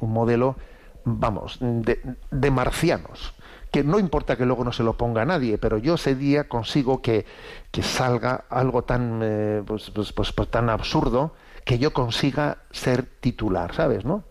[0.00, 0.56] un modelo,
[1.04, 2.00] vamos, de,
[2.32, 3.32] de marcianos
[3.70, 6.48] que no importa que luego no se lo ponga a nadie, pero yo ese día
[6.48, 7.24] consigo que,
[7.70, 13.04] que salga algo tan, eh, pues, pues, pues, pues, tan absurdo que yo consiga ser
[13.04, 14.04] titular, ¿sabes?
[14.04, 14.24] ¿No?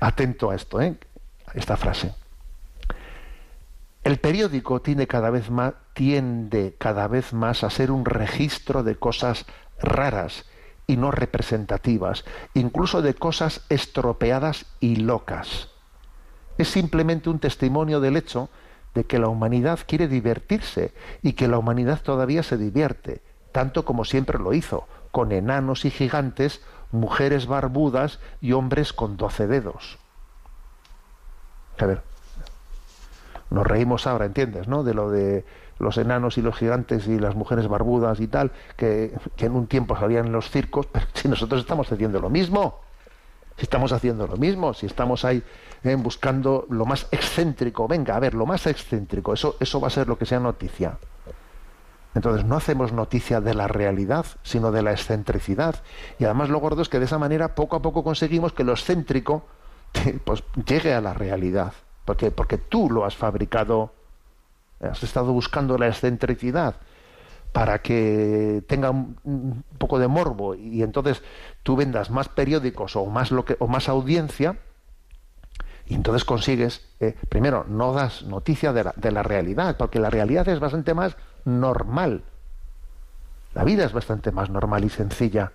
[0.00, 0.96] Atento a esto, ¿eh?
[1.54, 2.14] esta frase.
[4.04, 8.96] El periódico tiene cada vez más, tiende cada vez más a ser un registro de
[8.96, 9.46] cosas
[9.80, 10.44] raras
[10.86, 12.24] y no representativas,
[12.54, 15.70] incluso de cosas estropeadas y locas
[16.58, 18.48] es simplemente un testimonio del hecho
[18.94, 20.92] de que la humanidad quiere divertirse
[21.22, 25.90] y que la humanidad todavía se divierte, tanto como siempre lo hizo, con enanos y
[25.90, 29.98] gigantes, mujeres barbudas y hombres con doce dedos.
[31.78, 32.02] A ver,
[33.50, 34.66] nos reímos ahora, ¿entiendes?
[34.66, 34.82] ¿No?
[34.82, 35.44] De lo de
[35.78, 39.66] los enanos y los gigantes y las mujeres barbudas y tal, que, que en un
[39.66, 42.80] tiempo salían en los circos, pero si nosotros estamos haciendo lo mismo,
[43.56, 45.42] si estamos haciendo lo mismo, si estamos ahí
[45.86, 49.90] eh, buscando lo más excéntrico, venga, a ver, lo más excéntrico, eso, eso va a
[49.90, 50.98] ser lo que sea noticia.
[52.14, 55.82] Entonces no hacemos noticia de la realidad, sino de la excentricidad.
[56.18, 58.72] Y además lo gordo es que de esa manera poco a poco conseguimos que lo
[58.72, 59.44] excéntrico
[60.24, 61.74] pues, llegue a la realidad.
[62.06, 63.92] Porque, porque tú lo has fabricado,
[64.80, 66.76] has estado buscando la excentricidad
[67.52, 71.22] para que tenga un, poco de morbo y entonces
[71.62, 74.58] tú vendas más periódicos o más lo que o más audiencia
[75.86, 80.10] y entonces consigues eh, primero no das noticia de la, de la realidad porque la
[80.10, 82.22] realidad es bastante más normal
[83.54, 85.52] la vida es bastante más normal y sencilla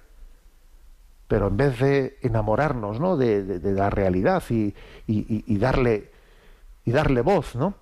[1.27, 3.15] pero en vez de enamorarnos ¿no?
[3.15, 4.73] de, la realidad y,
[5.07, 6.11] y, darle
[6.83, 7.75] y darle voz no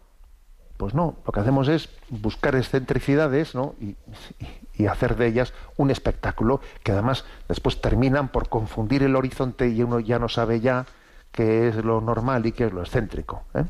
[0.79, 3.75] pues no, lo que hacemos es buscar excentricidades ¿no?
[3.81, 3.97] y,
[4.87, 9.99] hacer de ellas un espectáculo que además después terminan por confundir el horizonte y uno
[9.99, 10.85] ya no sabe ya
[11.31, 13.43] qué es lo normal y qué es lo excéntrico.
[13.53, 13.65] ¿eh?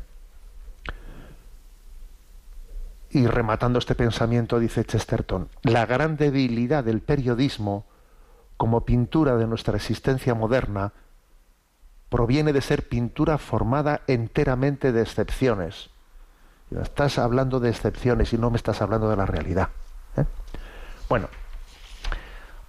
[3.10, 7.84] Y rematando este pensamiento, dice Chesterton, la gran debilidad del periodismo
[8.56, 10.92] como pintura de nuestra existencia moderna
[12.08, 15.90] proviene de ser pintura formada enteramente de excepciones
[16.78, 19.70] Estás hablando de excepciones y no me estás hablando de la realidad.
[20.16, 20.24] ¿eh?
[21.08, 21.28] Bueno,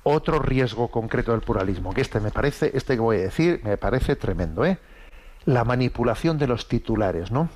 [0.04, 3.78] otro riesgo concreto del pluralismo, que este me parece, este que voy a decir, me
[3.78, 4.80] parece tremendo, ¿eh?
[5.46, 7.50] La manipulación de los titulares, ¿no?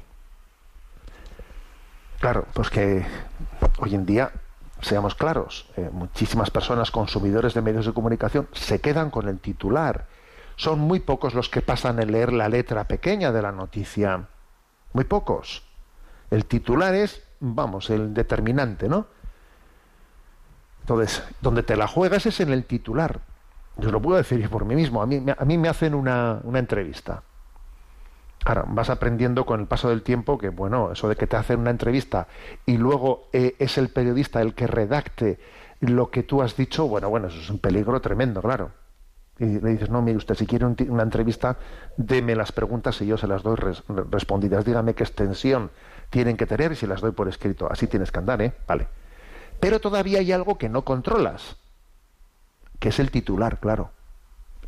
[2.20, 3.06] Claro, pues que
[3.80, 4.32] hoy en día,
[4.82, 10.08] seamos claros, eh, muchísimas personas consumidores de medios de comunicación se quedan con el titular.
[10.56, 14.28] Son muy pocos los que pasan a leer la letra pequeña de la noticia.
[14.94, 15.64] Muy pocos.
[16.32, 19.08] El titular es, vamos, el determinante, ¿no?
[20.86, 23.20] Entonces, donde te la juegas es en el titular.
[23.78, 25.02] Yo lo puedo decir por mí mismo.
[25.02, 27.24] A mí, a me hacen una, una entrevista.
[28.46, 31.60] Ahora, vas aprendiendo con el paso del tiempo que, bueno, eso de que te hacen
[31.60, 32.28] una entrevista
[32.68, 35.40] y luego eh, es el periodista el que redacte
[35.80, 38.70] lo que tú has dicho, bueno, bueno, eso es un peligro tremendo, claro.
[39.40, 41.58] Y le dices, no, mire usted, si quiere una entrevista,
[41.98, 43.56] deme las preguntas y yo se las doy
[44.12, 44.64] respondidas.
[44.64, 45.72] Dígame qué extensión
[46.12, 47.68] tienen que tener y si las doy por escrito.
[47.72, 48.54] Así tienes que andar, ¿eh?
[48.68, 48.88] Vale.
[49.66, 51.56] Pero todavía hay algo que no controlas,
[52.78, 53.90] que es el titular, claro.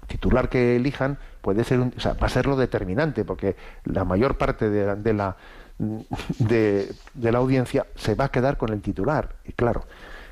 [0.02, 4.06] El titular que elijan puede ser o sea, va a ser lo determinante, porque la
[4.06, 5.38] mayor parte de, la
[6.40, 9.36] de, la audiencia se va a quedar con el titular.
[9.46, 9.84] Y claro,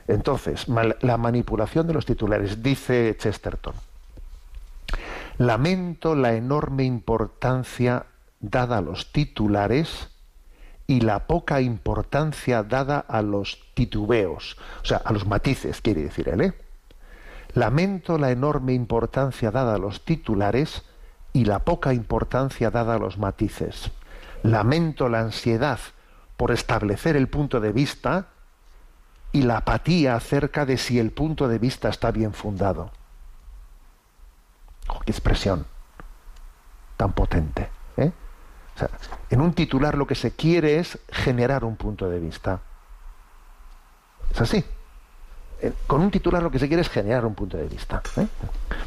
[0.08, 3.76] entonces, la manipulación de los titulares, dice Chesterton.
[5.38, 8.08] Lamento la enorme importancia
[8.40, 10.10] dada a los titulares
[10.88, 16.30] y la poca importancia dada a los titubeos, o sea, a los matices, quiere decir
[16.30, 16.42] él.
[16.42, 16.54] ¿eh?
[17.54, 20.84] Lamento la enorme importancia dada a los titulares
[21.34, 23.92] y la poca importancia dada a los matices.
[24.44, 25.80] Lamento la ansiedad
[26.38, 28.28] por establecer el punto de vista
[29.32, 32.92] y la apatía acerca de si el punto de vista está bien fundado.
[34.88, 35.66] Oh, ¡Qué expresión
[36.96, 37.70] tan potente!
[37.98, 38.12] ¿eh?
[39.30, 42.60] En un titular lo que se quiere es generar un punto de vista.
[44.32, 44.64] Es así.
[45.62, 48.02] Eh, con un titular lo que se quiere es generar un punto de vista.
[48.18, 48.28] ¿eh?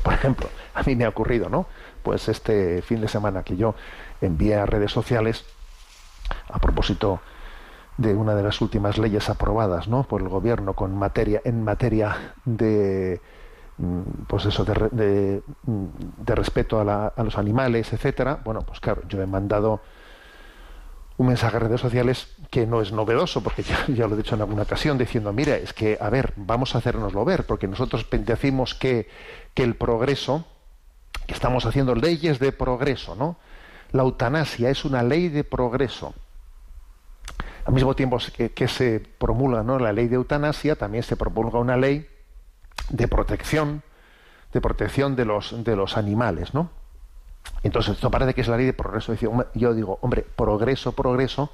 [0.03, 1.67] Por ejemplo, a mí me ha ocurrido, ¿no?
[2.03, 3.75] Pues este fin de semana que yo
[4.21, 5.45] envié a redes sociales
[6.51, 7.21] a propósito
[7.97, 10.05] de una de las últimas leyes aprobadas ¿no?
[10.05, 13.21] por el gobierno con materia, en materia de
[14.27, 15.85] pues eso de, mm,
[16.25, 18.41] de, respeto a, a, los animales, etcétera.
[18.45, 19.81] Bueno, pues claro, yo he mandado
[21.17, 24.35] un mensaje a redes sociales que no es novedoso, porque ya, ya, lo he dicho
[24.35, 28.07] en alguna ocasión, diciendo, mira, es que, a ver, vamos a hacernoslo ver, porque nosotros
[28.11, 29.09] decimos que,
[29.55, 30.45] que el progreso,
[31.27, 33.37] que estamos haciendo leyes de progreso, ¿no?
[33.93, 36.15] La eutanasia es una ley de progreso.
[37.65, 38.19] Al mismo tiempo
[38.55, 39.79] que, se promulga ¿no?
[39.79, 42.09] la ley de eutanasia, también se promulga una ley
[42.89, 43.83] de protección,
[44.53, 46.71] de protección de los, de los animales, ¿no?
[47.63, 49.15] Entonces, esto parece que es la ley de progreso.
[49.55, 51.51] Yo digo, hombre, progreso, progreso,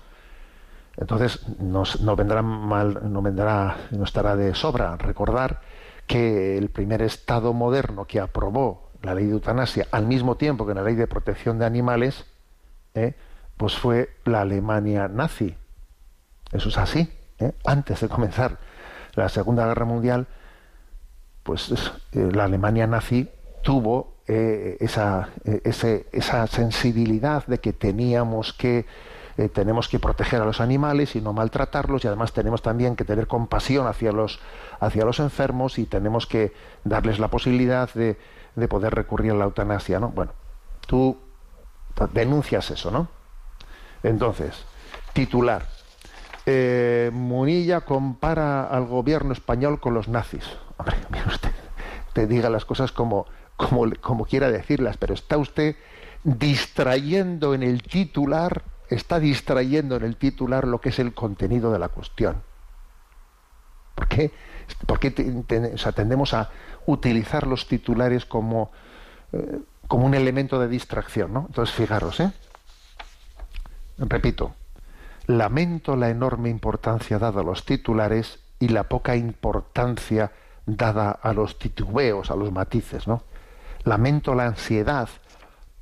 [0.97, 5.61] entonces nos, no vendrá mal, no vendrá, no estará de sobra recordar
[6.07, 10.74] que el primer Estado moderno que aprobó la ley de eutanasia al mismo tiempo que
[10.74, 12.26] la ley de protección de animales,
[12.95, 13.14] ¿eh?
[13.57, 15.57] pues fue la Alemania nazi.
[16.53, 17.12] Eso es así.
[17.39, 17.53] ¿eh?
[17.64, 18.59] Antes de comenzar
[19.14, 20.26] la Segunda Guerra Mundial,
[21.45, 21.72] pues
[22.12, 23.28] eh, la Alemania nazi
[23.62, 28.86] tuvo esa, esa sensibilidad de que teníamos que
[29.53, 33.26] tenemos que proteger a los animales y no maltratarlos y además tenemos también que tener
[33.26, 34.40] compasión hacia los
[34.80, 38.16] hacia los enfermos y tenemos que darles la posibilidad de,
[38.57, 40.09] de poder recurrir a la eutanasia, ¿no?
[40.09, 40.32] Bueno,
[40.86, 41.18] tú
[42.12, 43.09] denuncias eso, ¿no?
[44.03, 44.64] Entonces,
[45.12, 45.66] titular.
[46.47, 50.45] Eh, Munilla compara al gobierno español con los nazis.
[50.77, 51.53] Hombre, mire usted,
[52.12, 55.77] te diga las cosas como, como, quiera decirlas, pero está usted
[56.22, 61.79] distrayendo en el titular, está distrayendo en el titular lo que es el contenido de
[61.79, 62.43] la cuestión.
[63.95, 64.33] ¿Por qué?
[64.87, 66.51] Porque tendemos a
[66.87, 68.72] utilizar los titulares como,
[69.33, 71.33] eh, como un elemento de distracción.
[71.33, 71.45] ¿no?
[71.47, 72.33] Entonces, fijaros, ¿eh?
[73.99, 74.55] repito,
[75.27, 80.33] lamento la enorme importancia dada a los titulares y la poca importancia
[80.67, 83.07] dada a los titubeos, a los matices.
[83.07, 83.23] ¿no?
[83.85, 85.09] Lamento la ansiedad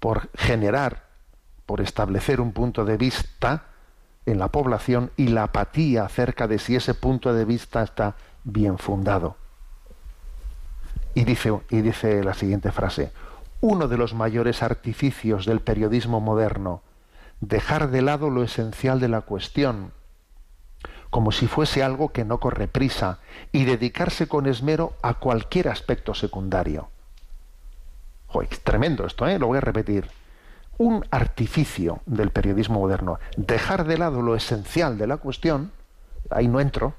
[0.00, 1.04] por generar,
[1.66, 3.64] por establecer un punto de vista
[4.26, 8.14] en la población y la apatía acerca de si ese punto de vista está
[8.44, 9.36] bien fundado.
[11.14, 13.12] Y dice, y dice la siguiente frase,
[13.60, 16.82] uno de los mayores artificios del periodismo moderno,
[17.40, 19.92] dejar de lado lo esencial de la cuestión,
[21.12, 23.18] como si fuese algo que no corre prisa,
[23.52, 26.88] y dedicarse con esmero a cualquier aspecto secundario.
[28.50, 29.38] es tremendo esto, ¿eh?
[29.38, 30.08] lo voy a repetir.
[30.78, 35.70] Un artificio del periodismo moderno, dejar de lado lo esencial de la cuestión,
[36.30, 36.94] ahí no entro,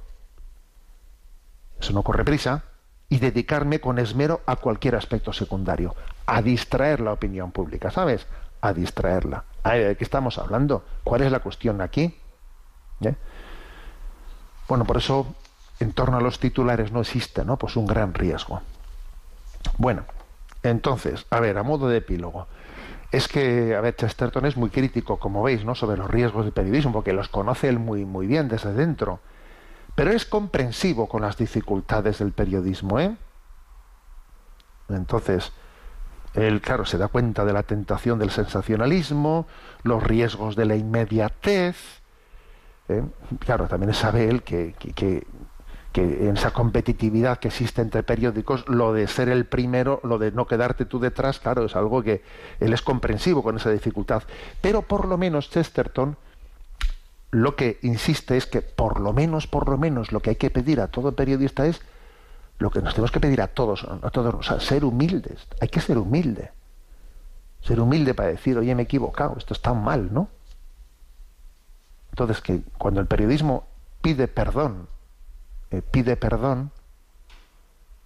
[1.80, 2.66] eso no corre prisa,
[3.10, 5.96] y dedicarme con esmero a cualquier aspecto secundario,
[6.28, 8.28] a distraer la opinión pública, ¿sabes?
[8.62, 9.46] A distraerla.
[9.64, 10.86] ¿De qué estamos hablando?
[11.04, 12.16] ¿Cuál es la cuestión aquí?
[13.02, 13.16] ¿Eh?
[14.68, 15.34] Bueno, por eso
[15.80, 17.58] en torno a los titulares no existe, ¿no?
[17.58, 18.62] Pues un gran riesgo.
[19.78, 20.04] Bueno,
[20.62, 22.48] entonces, a ver, a modo de epílogo.
[23.12, 25.76] Es que, a ver, Chesterton es muy crítico, como veis, ¿no?
[25.76, 29.20] Sobre los riesgos del periodismo, porque los conoce él muy, muy bien desde dentro
[29.96, 33.16] pero es comprensivo con las dificultades del periodismo, ¿eh?
[34.90, 35.52] Entonces,
[36.34, 39.48] él, claro, se da cuenta de la tentación del sensacionalismo,
[39.84, 42.02] los riesgos de la inmediatez.
[42.98, 43.04] ¿Eh?
[43.40, 45.26] Claro, también sabe él que, que,
[45.96, 50.48] en esa competitividad que existe entre periódicos, lo de ser el primero, lo de no
[50.48, 52.24] quedarte tú detrás, claro, es algo que
[52.60, 54.24] él es comprensivo con esa dificultad.
[54.62, 56.18] Pero por lo menos Chesterton
[57.34, 60.52] lo que insiste es que por lo menos, por lo menos, lo que hay que
[60.52, 61.82] pedir a todo periodista es
[62.60, 65.48] lo que nos tenemos que pedir a todos, a todos, o sea, ser humildes.
[65.60, 66.52] Hay que ser humilde.
[67.62, 70.30] Ser humilde para decir, oye, me he equivocado, esto está mal, ¿no?
[72.14, 73.68] Entonces, que cuando el periodismo
[74.02, 74.88] pide perdón,
[75.72, 76.72] eh, pide perdón,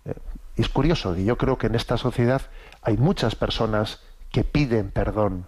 [0.06, 0.16] eh,
[0.56, 2.42] es curioso, y yo creo que en esta sociedad
[2.82, 4.02] hay muchas personas
[4.32, 5.46] que piden perdón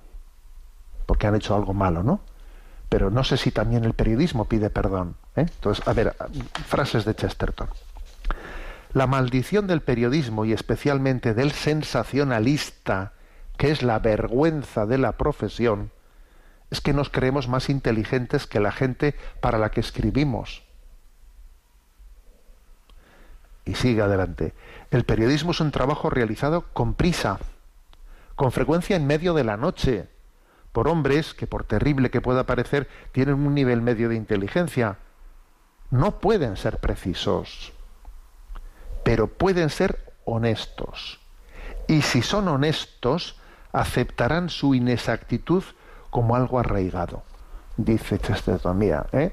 [1.06, 2.20] porque han hecho algo malo, ¿no?
[2.90, 5.16] pero no sé si también el periodismo pide perdón.
[5.36, 5.46] ¿eh?
[5.48, 6.16] Entonces, a ver,
[6.66, 7.70] frases de Chesterton.
[8.94, 13.14] La maldición del periodismo y especialmente del sensacionalista,
[13.58, 15.92] que es la vergüenza de la profesión,
[16.72, 20.64] es que nos creemos más inteligentes que la gente para la que escribimos.
[23.66, 24.54] Y sigue adelante.
[24.92, 27.40] El periodismo es un trabajo realizado con prisa,
[28.36, 30.08] con frecuencia en medio de la noche,
[30.72, 34.98] por hombres que, por terrible que pueda parecer, tienen un nivel medio de inteligencia.
[35.92, 37.74] No pueden ser precisos,
[39.04, 41.20] pero pueden ser honestos.
[41.88, 43.40] Y si son honestos,
[43.72, 45.64] aceptarán su inexactitud
[46.10, 47.24] como algo arraigado.
[47.78, 49.32] dice Chesterton, mira, ¿eh?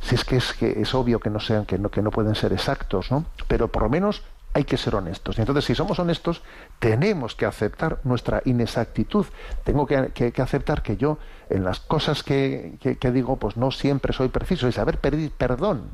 [0.00, 2.34] si es que es que es obvio que no sean que no que no pueden
[2.34, 3.24] ser exactos, ¿no?
[3.48, 4.22] Pero por lo menos
[4.54, 5.36] hay que ser honestos.
[5.36, 6.42] Y entonces, si somos honestos,
[6.78, 9.26] tenemos que aceptar nuestra inexactitud.
[9.64, 11.18] Tengo que, aceptar que yo,
[11.50, 12.78] en las cosas que,
[13.12, 14.68] digo, pues no siempre soy preciso.
[14.68, 15.90] Y saber pedir perdón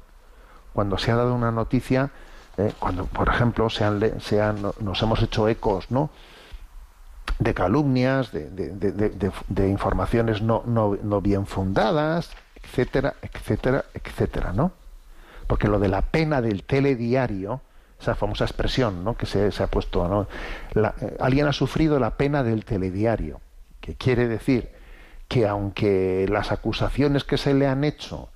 [0.74, 2.10] cuando se ha dado una noticia,
[2.58, 3.86] eh, cuando, por ejemplo, se
[4.80, 6.10] nos hemos hecho ecos, ¿no?
[7.38, 8.50] De calumnias, de,
[9.48, 12.30] de informaciones no, no, no, bien fundadas,
[12.62, 14.72] etcétera, etcétera, etcétera, ¿no?
[15.46, 17.60] Porque lo de la pena del telediario,
[18.00, 19.16] esa famosa expresión ¿no?
[19.16, 20.26] que se, ha puesto, ¿no?
[20.74, 23.40] Eh, alguien ha sufrido la pena del telediario,
[23.80, 24.70] que quiere decir
[25.28, 28.30] que aunque las acusaciones que se le han hecho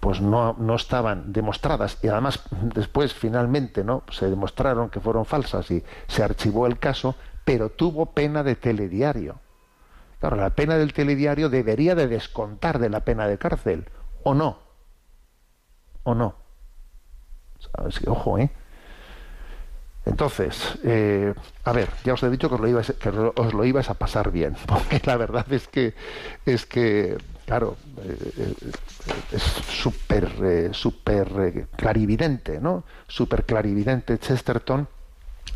[0.00, 2.42] pues no, no estaban demostradas y además
[2.74, 7.14] después finalmente no se demostraron que fueron falsas y se archivó el caso
[7.46, 9.40] pero tuvo pena de telediario
[10.20, 13.86] claro la pena del telediario debería de descontar de la pena de cárcel
[14.22, 14.58] o no
[16.02, 16.46] o no
[18.06, 18.50] ojo, ¿eh?
[20.04, 21.34] Entonces, eh,
[21.64, 22.54] a ver, ya os he dicho que
[23.10, 25.94] os lo, ibas a pasar bien, porque la verdad es que,
[26.44, 28.54] es que claro, eh,
[29.32, 32.84] es súper eh, súper clarividente, ¿no?
[33.08, 34.88] Súper clarividente Chesterton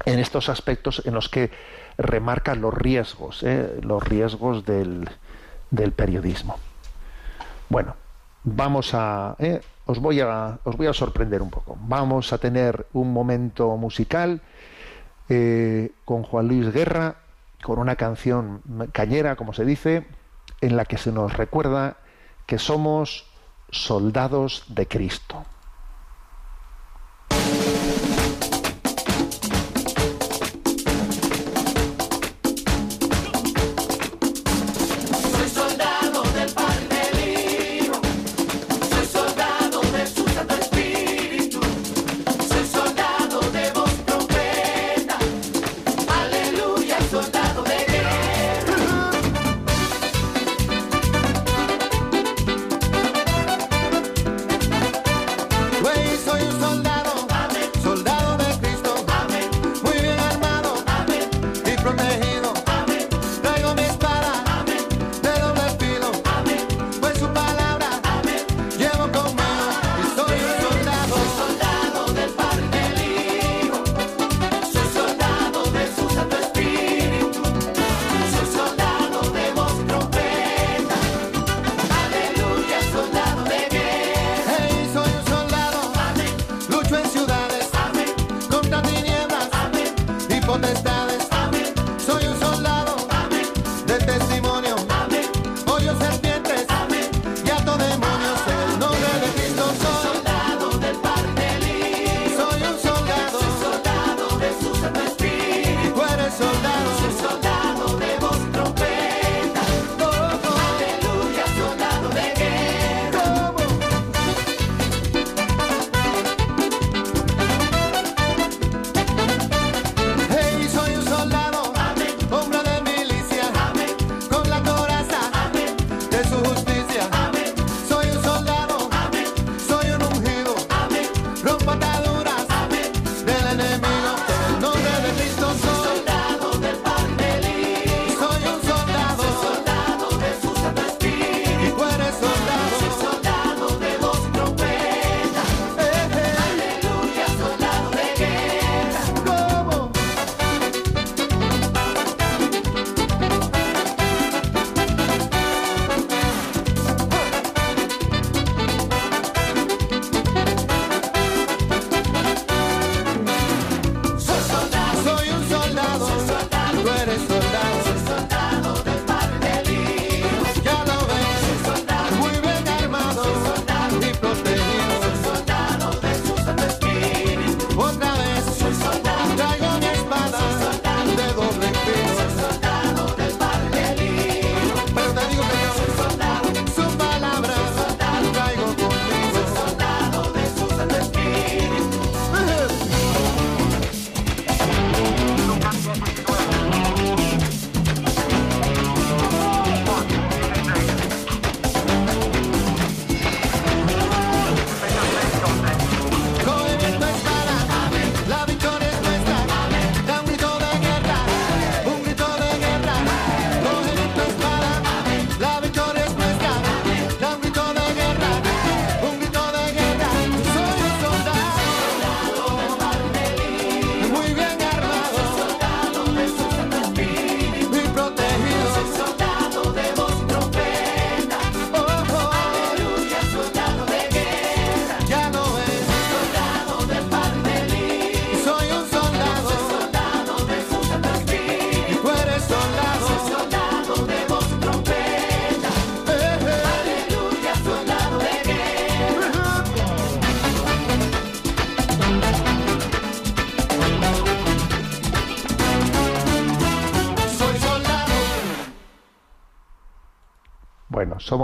[0.04, 1.50] en estos aspectos en los que
[1.98, 3.44] remarca los riesgos,
[3.82, 5.08] los riesgos del,
[5.70, 6.58] del periodismo.
[7.68, 7.94] Bueno,
[8.44, 9.36] vamos a
[9.90, 11.76] os voy a, os voy a sorprender un poco.
[11.80, 14.40] Vamos a tener un momento musical
[15.28, 17.16] eh, con Juan Luis Guerra,
[17.62, 20.06] con una canción cañera, como se dice,
[20.60, 21.96] en la que se nos recuerda
[22.46, 23.26] que somos
[23.70, 25.44] soldados de Cristo.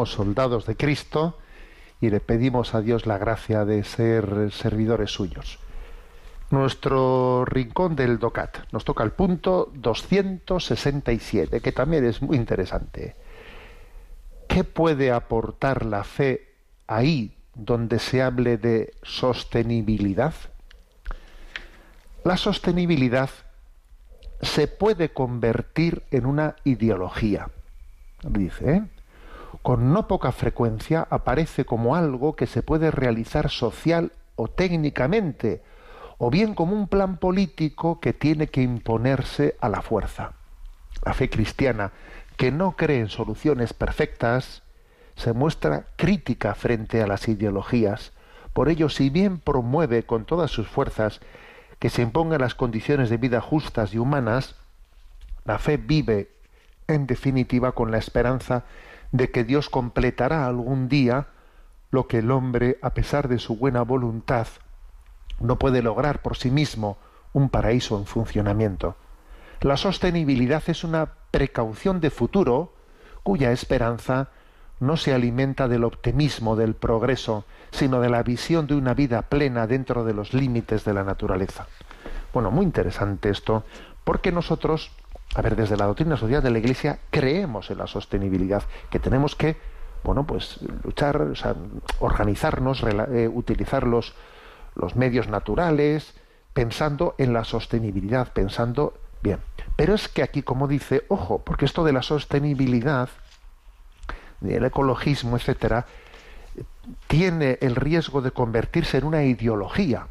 [0.04, 1.38] Soldados de Cristo
[2.00, 5.58] y le pedimos a Dios la gracia de ser servidores suyos.
[6.50, 13.16] Nuestro rincón del DOCAT nos toca el punto 267, que también es muy interesante.
[14.46, 16.54] ¿Qué puede aportar la fe
[16.86, 20.34] ahí donde se hable de sostenibilidad?
[22.22, 23.30] La sostenibilidad
[24.40, 27.50] se puede convertir en una ideología.
[28.22, 28.82] Dice, ¿eh?
[29.66, 35.60] Con no poca frecuencia aparece como algo que se puede realizar social o técnicamente,
[36.18, 40.34] o bien como un plan político que tiene que imponerse a la fuerza.
[41.04, 41.90] La fe cristiana,
[42.36, 44.62] que no cree en soluciones perfectas,
[45.16, 48.12] se muestra crítica frente a las ideologías.
[48.52, 51.18] Por ello, si bien promueve con todas sus fuerzas
[51.80, 54.54] que se impongan las condiciones de vida justas y humanas,
[55.44, 56.30] la fe vive,
[56.86, 58.62] en definitiva, con la esperanza
[59.16, 61.28] de que Dios completará algún día
[61.90, 64.46] lo que el hombre, a pesar de su buena voluntad,
[65.40, 66.98] no puede lograr por sí mismo
[67.32, 68.96] un paraíso en funcionamiento.
[69.60, 72.72] La sostenibilidad es una precaución de futuro
[73.22, 74.28] cuya esperanza
[74.78, 79.66] no se alimenta del optimismo del progreso, sino de la visión de una vida plena
[79.66, 81.66] dentro de los límites de la naturaleza.
[82.32, 83.64] Bueno, muy interesante esto,
[84.04, 84.92] porque nosotros,
[85.36, 89.36] a ver, desde la doctrina social de la Iglesia creemos en la sostenibilidad, que tenemos
[89.36, 89.56] que,
[90.02, 91.26] bueno, pues luchar,
[92.00, 94.14] organizarnos, eh, utilizar los,
[94.74, 96.14] los medios naturales,
[96.54, 99.40] pensando en la sostenibilidad, pensando bien.
[99.76, 103.10] Pero es que aquí, como dice, ojo, porque esto de la sostenibilidad
[104.42, 105.84] el ecologismo, etcétera,
[107.08, 110.08] tiene el riesgo de convertirse en una ideología,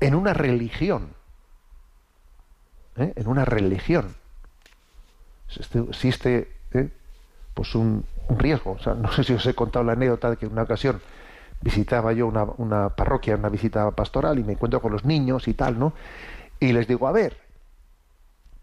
[0.00, 1.14] en una religión,
[3.00, 3.12] ¿eh?
[3.16, 4.14] en una religión.
[5.88, 6.88] Existe ¿eh?
[7.54, 8.76] pues un, riesgo.
[8.96, 11.00] no sé si os he contado la anécdota de que en una ocasión
[11.60, 15.54] visitaba yo una, una parroquia, una visita pastoral, y me encuentro con los niños y
[15.54, 15.92] tal, ¿no?
[16.60, 17.36] Y les digo, a ver,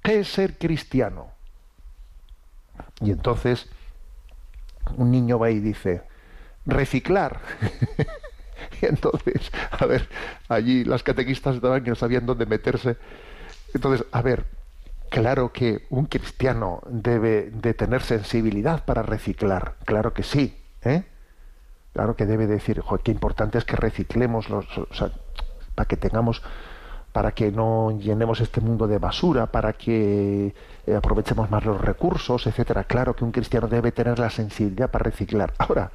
[0.01, 1.27] ¿qué es ser cristiano?
[3.01, 3.67] Y entonces
[4.95, 6.03] un niño va y dice,
[6.65, 7.39] reciclar.
[8.81, 10.07] y entonces, a ver,
[10.47, 12.97] allí las catequistas estaban que no sabían dónde meterse.
[13.73, 14.45] Entonces, a ver,
[15.09, 21.03] claro que un cristiano debe de tener sensibilidad para reciclar, claro que sí, ¿eh?
[21.93, 25.11] Claro que debe decir, joder, qué importante es que reciclemos los, o sea,
[25.73, 26.43] para que tengamos
[27.11, 30.53] para que no llenemos este mundo de basura, para que
[30.85, 32.83] eh, aprovechemos más los recursos, etcétera.
[32.83, 35.51] Claro que un cristiano debe tener la sensibilidad para reciclar.
[35.57, 35.89] Ahora,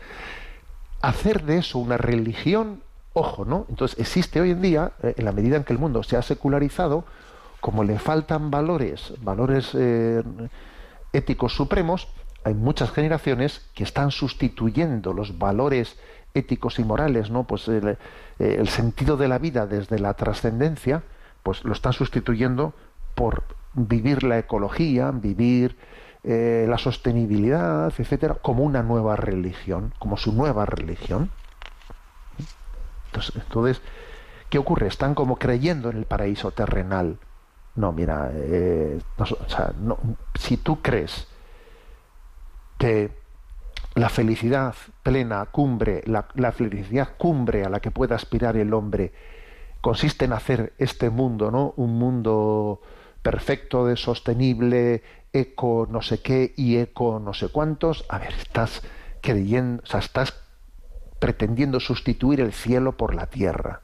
[1.01, 3.67] hacer de eso una religión, ojo, ¿no?
[3.69, 6.23] Entonces existe hoy en día, eh, en la medida en que el mundo se ha
[6.23, 7.05] secularizado,
[7.63, 10.21] como le faltan valores, valores eh,
[11.13, 12.09] éticos supremos,
[12.43, 15.97] hay muchas generaciones que están sustituyendo los valores
[16.35, 17.45] éticos y morales, ¿no?
[17.45, 17.97] Pues el,
[18.41, 21.05] el sentido de la vida desde la trascendencia
[21.45, 22.75] pues lo están sustituyendo
[23.15, 23.45] por
[23.75, 25.77] vivir la ecología, vivir
[26.25, 31.31] eh, la sostenibilidad, etcétera, como una nueva religión, como su nueva religión.
[33.13, 33.81] Entonces
[34.51, 34.89] ¿qué ocurre?
[34.89, 37.19] Están como creyendo en el paraíso terrenal.
[37.75, 39.01] No, mira, eh,
[40.35, 41.27] si tú crees
[42.79, 43.11] que
[43.95, 49.13] la felicidad plena, cumbre, la felicidad cumbre a la que pueda aspirar el hombre,
[49.83, 51.75] consiste en hacer este mundo, ¿no?
[51.77, 52.81] Un mundo
[53.21, 55.03] perfecto, de sostenible,
[55.33, 58.07] eco no sé qué y eco no sé cuántos.
[58.09, 58.83] A ver, estás
[59.21, 60.35] creyendo, o sea, estás
[61.19, 63.83] pretendiendo sustituir el cielo por la tierra.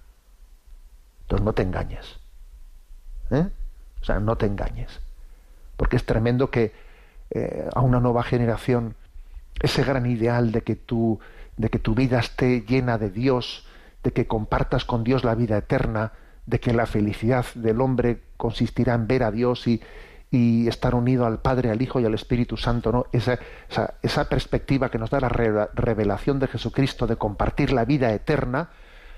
[1.22, 2.20] Entonces no te engañes.
[3.30, 3.48] ¿eh?
[4.08, 5.00] Sea, no te engañes.
[5.76, 6.72] Porque es tremendo que
[7.30, 8.94] eh, a una nueva generación
[9.60, 11.20] ese gran ideal de que tu,
[11.58, 13.66] de que tu vida esté llena de Dios,
[14.02, 16.12] de que compartas con Dios la vida eterna,
[16.46, 19.82] de que la felicidad del hombre consistirá en ver a Dios y,
[20.30, 23.06] estar unido al Padre, al Hijo y al Espíritu Santo, ¿no?
[23.12, 23.38] Esa,
[24.02, 28.68] esa, perspectiva que nos da la revelación de Jesucristo de compartir la vida eterna,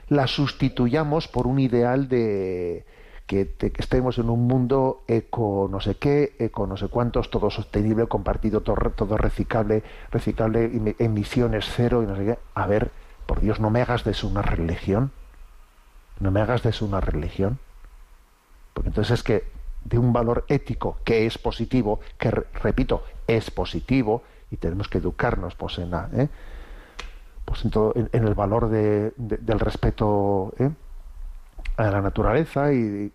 [0.08, 2.84] la sustituyamos por un ideal de
[3.30, 8.08] que, estemos en un mundo eco no sé qué, eco no sé cuántos, todo sostenible,
[8.08, 12.38] compartido, todo, todo reciclable, reciclable, emisiones cero y no sé qué.
[12.54, 12.90] A ver,
[13.26, 15.12] por Dios, no me hagas de eso una religión.
[16.18, 17.60] No me hagas de eso una religión.
[18.74, 19.44] Porque entonces es que
[19.84, 25.54] de un valor ético que es positivo, que repito, es positivo, y tenemos que educarnos
[25.54, 26.28] pues, en, la, ¿eh?
[27.44, 30.70] pues en, el valor de, del respeto ¿eh?
[31.76, 33.12] A la naturaleza y,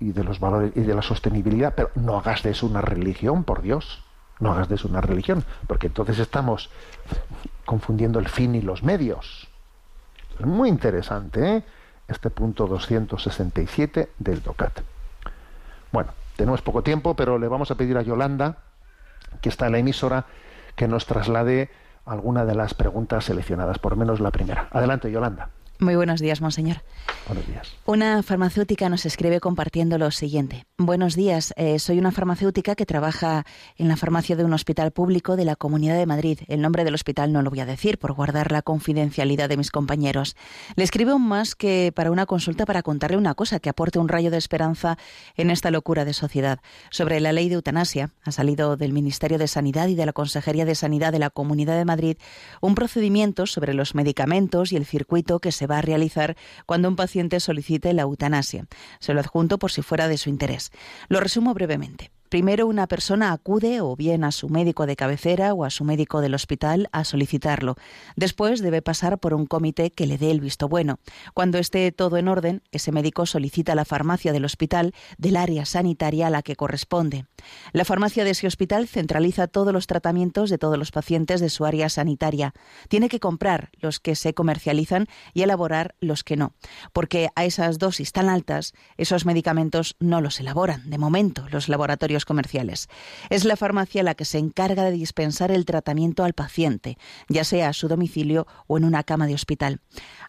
[0.00, 3.62] de los valores y de la sostenibilidad, pero no hagas de eso una religión, por
[3.62, 4.04] Dios.
[4.40, 6.70] No hagas de eso una religión, porque entonces estamos
[7.64, 9.48] confundiendo el fin y los medios.
[10.38, 11.64] Es muy interesante, ¿eh?
[12.06, 14.80] Este punto 267 del DOCAT.
[15.92, 18.58] Bueno, tenemos poco tiempo, pero le vamos a pedir a Yolanda,
[19.40, 20.26] que está en la emisora,
[20.76, 21.70] que nos traslade
[22.06, 24.68] alguna de las preguntas seleccionadas, por menos la primera.
[24.70, 25.50] Adelante, Yolanda.
[25.80, 26.82] Muy buenos días, monseñor.
[27.28, 27.68] Buenos días.
[27.86, 30.66] Una farmacéutica nos escribe compartiendo lo siguiente.
[30.76, 33.44] Buenos días, eh, soy una farmacéutica que trabaja
[33.76, 36.40] en la farmacia de un hospital público de la Comunidad de Madrid.
[36.48, 39.70] El nombre del hospital no lo voy a decir por guardar la confidencialidad de mis
[39.70, 40.36] compañeros.
[40.74, 44.32] Le escribo más que para una consulta para contarle una cosa que aporte un rayo
[44.32, 44.98] de esperanza
[45.36, 46.58] en esta locura de sociedad.
[46.90, 50.64] Sobre la ley de eutanasia, ha salido del Ministerio de Sanidad y de la Consejería
[50.64, 52.16] de Sanidad de la Comunidad de Madrid
[52.60, 56.96] un procedimiento sobre los medicamentos y el circuito que se va a realizar cuando un
[56.96, 58.66] paciente solicite la eutanasia.
[58.98, 60.72] Se lo adjunto por si fuera de su interés.
[61.08, 62.10] Lo resumo brevemente.
[62.28, 66.20] Primero una persona acude o bien a su médico de cabecera o a su médico
[66.20, 67.76] del hospital a solicitarlo.
[68.16, 70.98] Después debe pasar por un comité que le dé el visto bueno.
[71.32, 76.26] Cuando esté todo en orden, ese médico solicita la farmacia del hospital del área sanitaria
[76.26, 77.24] a la que corresponde.
[77.72, 81.64] La farmacia de ese hospital centraliza todos los tratamientos de todos los pacientes de su
[81.64, 82.52] área sanitaria.
[82.88, 86.52] Tiene que comprar los que se comercializan y elaborar los que no,
[86.92, 92.17] porque a esas dosis tan altas esos medicamentos no los elaboran de momento los laboratorios
[92.24, 92.88] comerciales.
[93.30, 96.98] Es la farmacia la que se encarga de dispensar el tratamiento al paciente,
[97.28, 99.80] ya sea a su domicilio o en una cama de hospital.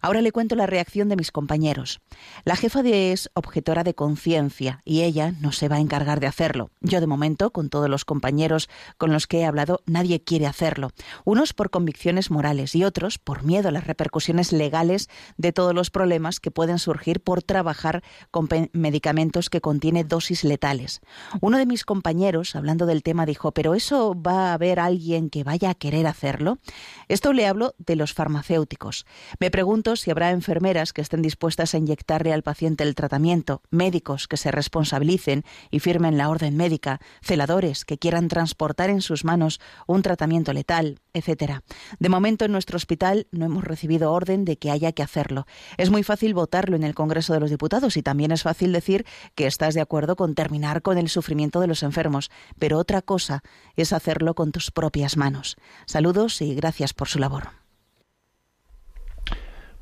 [0.02, 2.02] Ahora le cuento la reacción de mis compañeros.
[2.46, 6.28] La jefa de es objetora de conciencia y ella no se va a encargar de
[6.28, 6.72] hacerlo.
[6.82, 10.92] Yo de momento, con todos los compañeros con los que he hablado, nadie quiere hacerlo.
[11.26, 15.90] Unos por convicciones morales y otros por miedo a las repercusiones legales de todos los
[15.90, 21.02] problemas que pueden surgir por trabajar con medicamentos que contienen dosis letales.
[21.42, 25.44] Uno de mis compañeros, hablando del tema, dijo, ¿pero eso va a haber alguien que
[25.44, 26.60] vaya a querer hacerlo?
[27.08, 29.06] Esto le hablo de los farmacéuticos.
[29.40, 34.28] Me pregunto si habrá enfermeras que estén dispuestas a inyectarle al paciente el tratamiento, médicos
[34.28, 39.60] que se responsabilicen y firmen la orden médica, celadores que quieran transportar en sus manos
[39.88, 41.64] un tratamiento letal, etcétera.
[42.00, 45.46] De momento en nuestro hospital no hemos recibido orden de que haya que hacerlo.
[45.78, 49.06] Es muy fácil votarlo en el Congreso de los Diputados y también es fácil decir
[49.36, 53.44] que estás de acuerdo con terminar con el sufrimiento de los enfermos, pero otra cosa
[53.76, 55.58] es hacerlo con tus propias manos.
[55.86, 57.50] Saludos y gracias por su labor.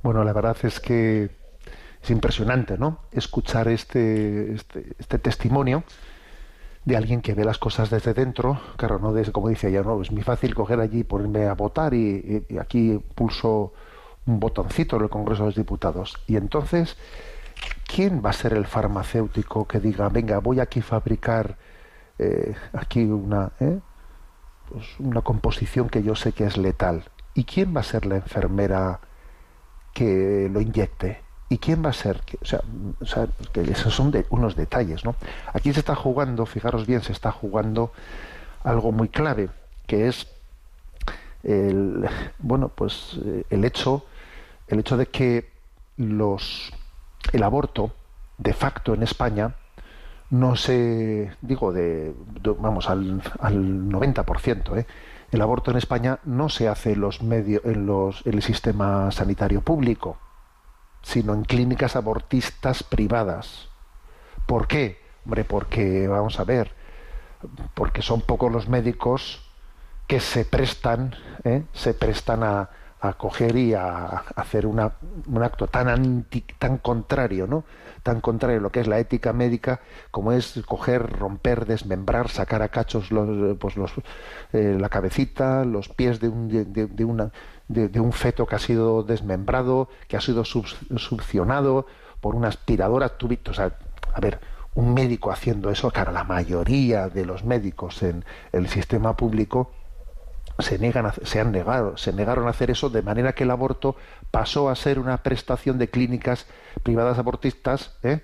[0.03, 1.29] Bueno, la verdad es que
[2.01, 3.01] es impresionante, ¿no?
[3.11, 5.83] Escuchar este, este, este testimonio
[6.87, 10.01] de alguien que ve las cosas desde dentro, claro, no desde, como dice ella, no,
[10.01, 13.73] es muy fácil coger allí, ponerme a votar y, aquí pulso
[14.25, 16.17] un botoncito en el Congreso de los Diputados.
[16.27, 16.95] Y entonces,
[17.93, 21.57] ¿quién va a ser el farmacéutico que diga, venga, voy aquí a fabricar
[22.19, 23.79] eh, aquí una, ¿eh?
[24.69, 27.03] pues una composición que yo sé que es letal?
[27.33, 29.01] ¿Y quién va a ser la enfermera
[29.93, 31.26] que lo inyecte?
[31.49, 32.21] ¿Y quién va a ser?
[32.41, 35.15] O sea, que esos son de, unos detalles, ¿no?
[35.53, 37.91] Aquí se está jugando, fijaros bien, se está jugando
[38.63, 39.49] algo muy clave,
[39.85, 40.27] que es
[41.43, 42.07] el,
[42.39, 44.05] bueno, pues eh, el hecho,
[44.67, 45.49] el hecho de que
[45.95, 46.73] los,
[47.31, 47.91] el aborto
[48.37, 49.55] de facto en España
[50.29, 52.13] no se, digo, de,
[52.59, 54.85] vamos, al, al 90%, ¿eh?
[55.31, 59.09] el aborto en España no se hace en los medios, en los, en el sistema
[59.11, 60.17] sanitario público
[61.07, 63.69] sino en clínicas abortistas privadas.
[64.45, 64.99] ¿Por qué?
[65.23, 66.73] Hombre, porque, vamos a ver,
[67.75, 69.41] porque son pocos los médicos
[70.05, 71.63] que se prestan, ¿eh?
[71.71, 74.05] se prestan a, a coger y a,
[74.35, 74.95] hacer una,
[75.27, 77.63] un acto tan anti, tan contrario, ¿no?
[78.03, 79.79] Tan contrario a lo que es la ética médica,
[80.11, 83.93] como es coger, romper, desmembrar, sacar a cachos los, pues los,
[84.51, 87.31] eh, la cabecita, los pies de, un, de, de una
[87.67, 91.85] de, un feto que ha sido desmembrado, que ha sido succionado
[92.21, 93.11] por una aspiradora.
[93.49, 93.77] O sea,
[94.13, 94.39] a ver,
[94.75, 99.71] un médico haciendo eso, claro, la mayoría de los médicos en el sistema público
[100.59, 103.95] se niegan se han negado, se negaron a hacer eso de manera que el aborto
[104.31, 106.47] pasó a ser una prestación de clínicas
[106.83, 108.21] privadas abortistas ¿eh?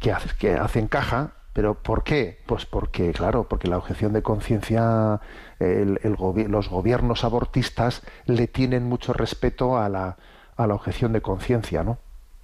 [0.00, 2.38] que, que hacen caja ¿Pero por qué?
[2.44, 5.22] Pues porque, claro, porque la objeción de conciencia,
[5.58, 5.98] el,
[6.50, 10.18] los gobiernos abortistas le tienen mucho respeto a la,
[10.54, 11.96] a la objeción de conciencia, ¿no?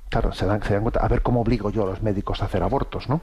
[0.08, 2.46] Claro, se dan, se dan cuenta, a ver cómo obligo yo a los médicos a
[2.46, 3.20] hacer abortos, ¿no?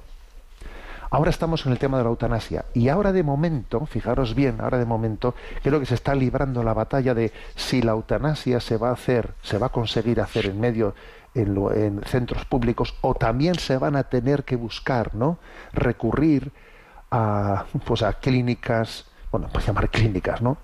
[1.10, 4.78] Ahora estamos en el tema de la eutanasia y ahora de momento, fijaros bien, ahora
[4.78, 5.34] de momento
[5.64, 9.32] creo que se está librando la batalla de si la eutanasia se va a hacer,
[9.42, 10.94] se va a conseguir hacer en medio
[11.36, 15.40] en, centros públicos o también se van a tener que buscar, ¿no?
[15.74, 16.52] Recurrir
[17.12, 20.58] a, pues a clínicas, bueno, pues llamar clínicas, ¿no?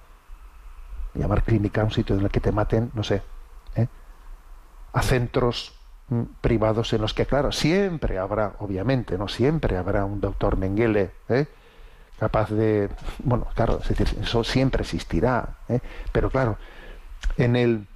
[1.14, 3.22] Llamar clínica a un sitio en el que te maten, no sé,
[3.76, 3.88] ¿eh?
[4.94, 5.74] a centros
[6.10, 9.28] mm, privados en los que, claro, siempre habrá, obviamente, ¿no?
[9.28, 11.48] Siempre habrá un doctor Mengele, ¿eh?
[12.20, 12.90] capaz de,
[13.24, 15.80] bueno, claro, es decir, eso siempre existirá, ¿eh?
[16.12, 16.58] pero claro,
[17.38, 17.88] en el,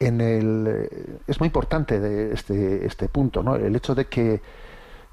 [0.00, 3.54] en el, es muy importante este, este punto, ¿no?
[3.54, 4.40] El hecho de que,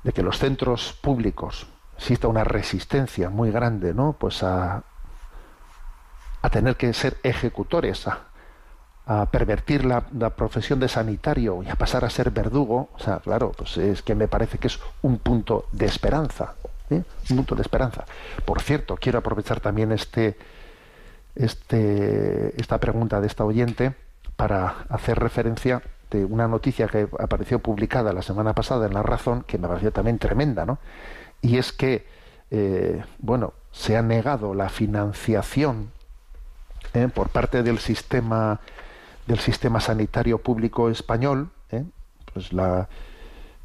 [0.04, 1.68] de los centros públicos
[1.98, 3.94] exista una resistencia muy grande.
[4.18, 4.84] Pues a,
[6.52, 10.02] tener que ser ejecutores, a, pervertir la,
[10.36, 14.16] profesión de sanitario y a pasar a ser verdugo, o sea, claro, pues es que
[14.16, 16.56] me parece que es un punto de esperanza,
[16.90, 18.06] un punto de esperanza.
[18.46, 20.38] Por cierto, quiero aprovechar también este,
[21.36, 24.07] este, esta pregunta de esta oyente
[24.38, 29.44] para hacer referencia de una noticia que apareció publicada la semana pasada en La Razón,
[29.44, 30.80] que me pareció también tremenda, ¿no?
[31.42, 32.06] y es que,
[32.52, 35.92] eh, bueno, se ha negado la financiación
[36.94, 38.60] eh, por parte del sistema
[39.28, 41.84] del sistema sanitario público español, eh,
[42.34, 42.88] pues la,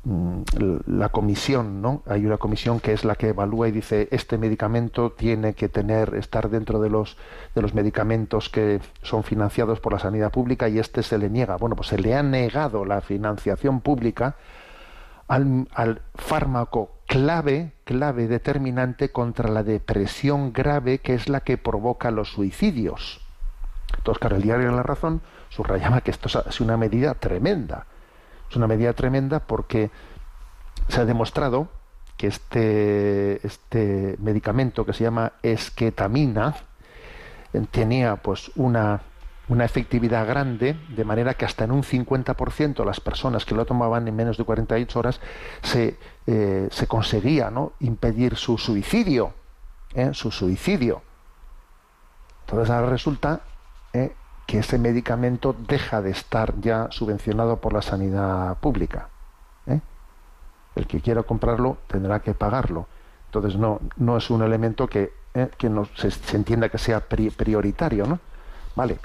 [0.04, 2.02] la comisión, ¿no?
[2.06, 6.14] Hay una comisión que es la que evalúa y dice este medicamento tiene que tener
[6.16, 7.16] estar dentro de los
[7.54, 11.56] de los medicamentos que son financiados por la sanidad pública y este se le niega.
[11.56, 14.34] Bueno, pues se le ha negado la financiación pública
[15.28, 22.10] al, al fármaco clave, clave determinante contra la depresión grave que es la que provoca
[22.10, 23.20] los suicidios.
[23.96, 27.86] Entonces, el diario la razón subrayaba que esto es una medida tremenda.
[28.52, 29.90] Es una medida tremenda porque
[30.88, 31.68] se ha demostrado
[32.18, 36.54] que este, este medicamento que se llama esquetamina
[37.70, 39.00] tenía pues una
[39.48, 44.06] una efectividad grande, de manera que hasta en un 50% las personas que lo tomaban
[44.06, 45.20] en menos de 48 horas
[45.62, 47.72] se, eh, se conseguía ¿no?
[47.80, 49.32] impedir su suicidio,
[49.94, 50.10] ¿eh?
[50.12, 51.00] su suicidio.
[52.42, 53.40] Entonces ahora resulta
[53.94, 54.12] ¿eh?
[54.46, 59.08] Que ese medicamento deja de estar ya subvencionado por la sanidad pública.
[60.74, 62.86] El que quiera comprarlo tendrá que pagarlo.
[63.26, 65.12] Entonces no, no es un elemento que,
[65.58, 68.20] que no, se, se, entienda que sea prioritario, ¿no?
[68.74, 68.98] Vale.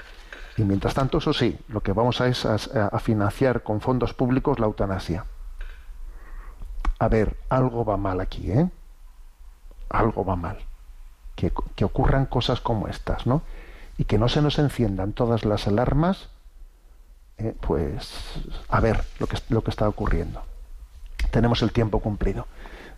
[0.56, 4.58] Y mientras tanto, eso sí, lo que vamos a es a, financiar con fondos públicos
[4.58, 5.24] la eutanasia.
[6.98, 8.68] A ver, algo va mal aquí, ¿eh?
[9.88, 10.58] Algo va mal.
[11.36, 13.42] Que, que ocurran cosas como estas, ¿no?
[13.98, 16.30] Y que no se nos enciendan todas las alarmas,
[17.36, 18.10] eh, pues
[18.68, 20.42] a ver lo que, lo que está ocurriendo.
[21.30, 22.46] Tenemos el tiempo cumplido.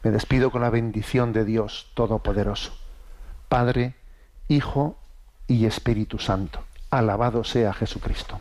[0.02, 2.72] Me despido con la bendición de Dios Todopoderoso,
[3.48, 3.94] Padre,
[4.48, 4.96] Hijo
[5.46, 6.60] y Espíritu Santo.
[6.90, 8.40] Alabado sea Jesucristo.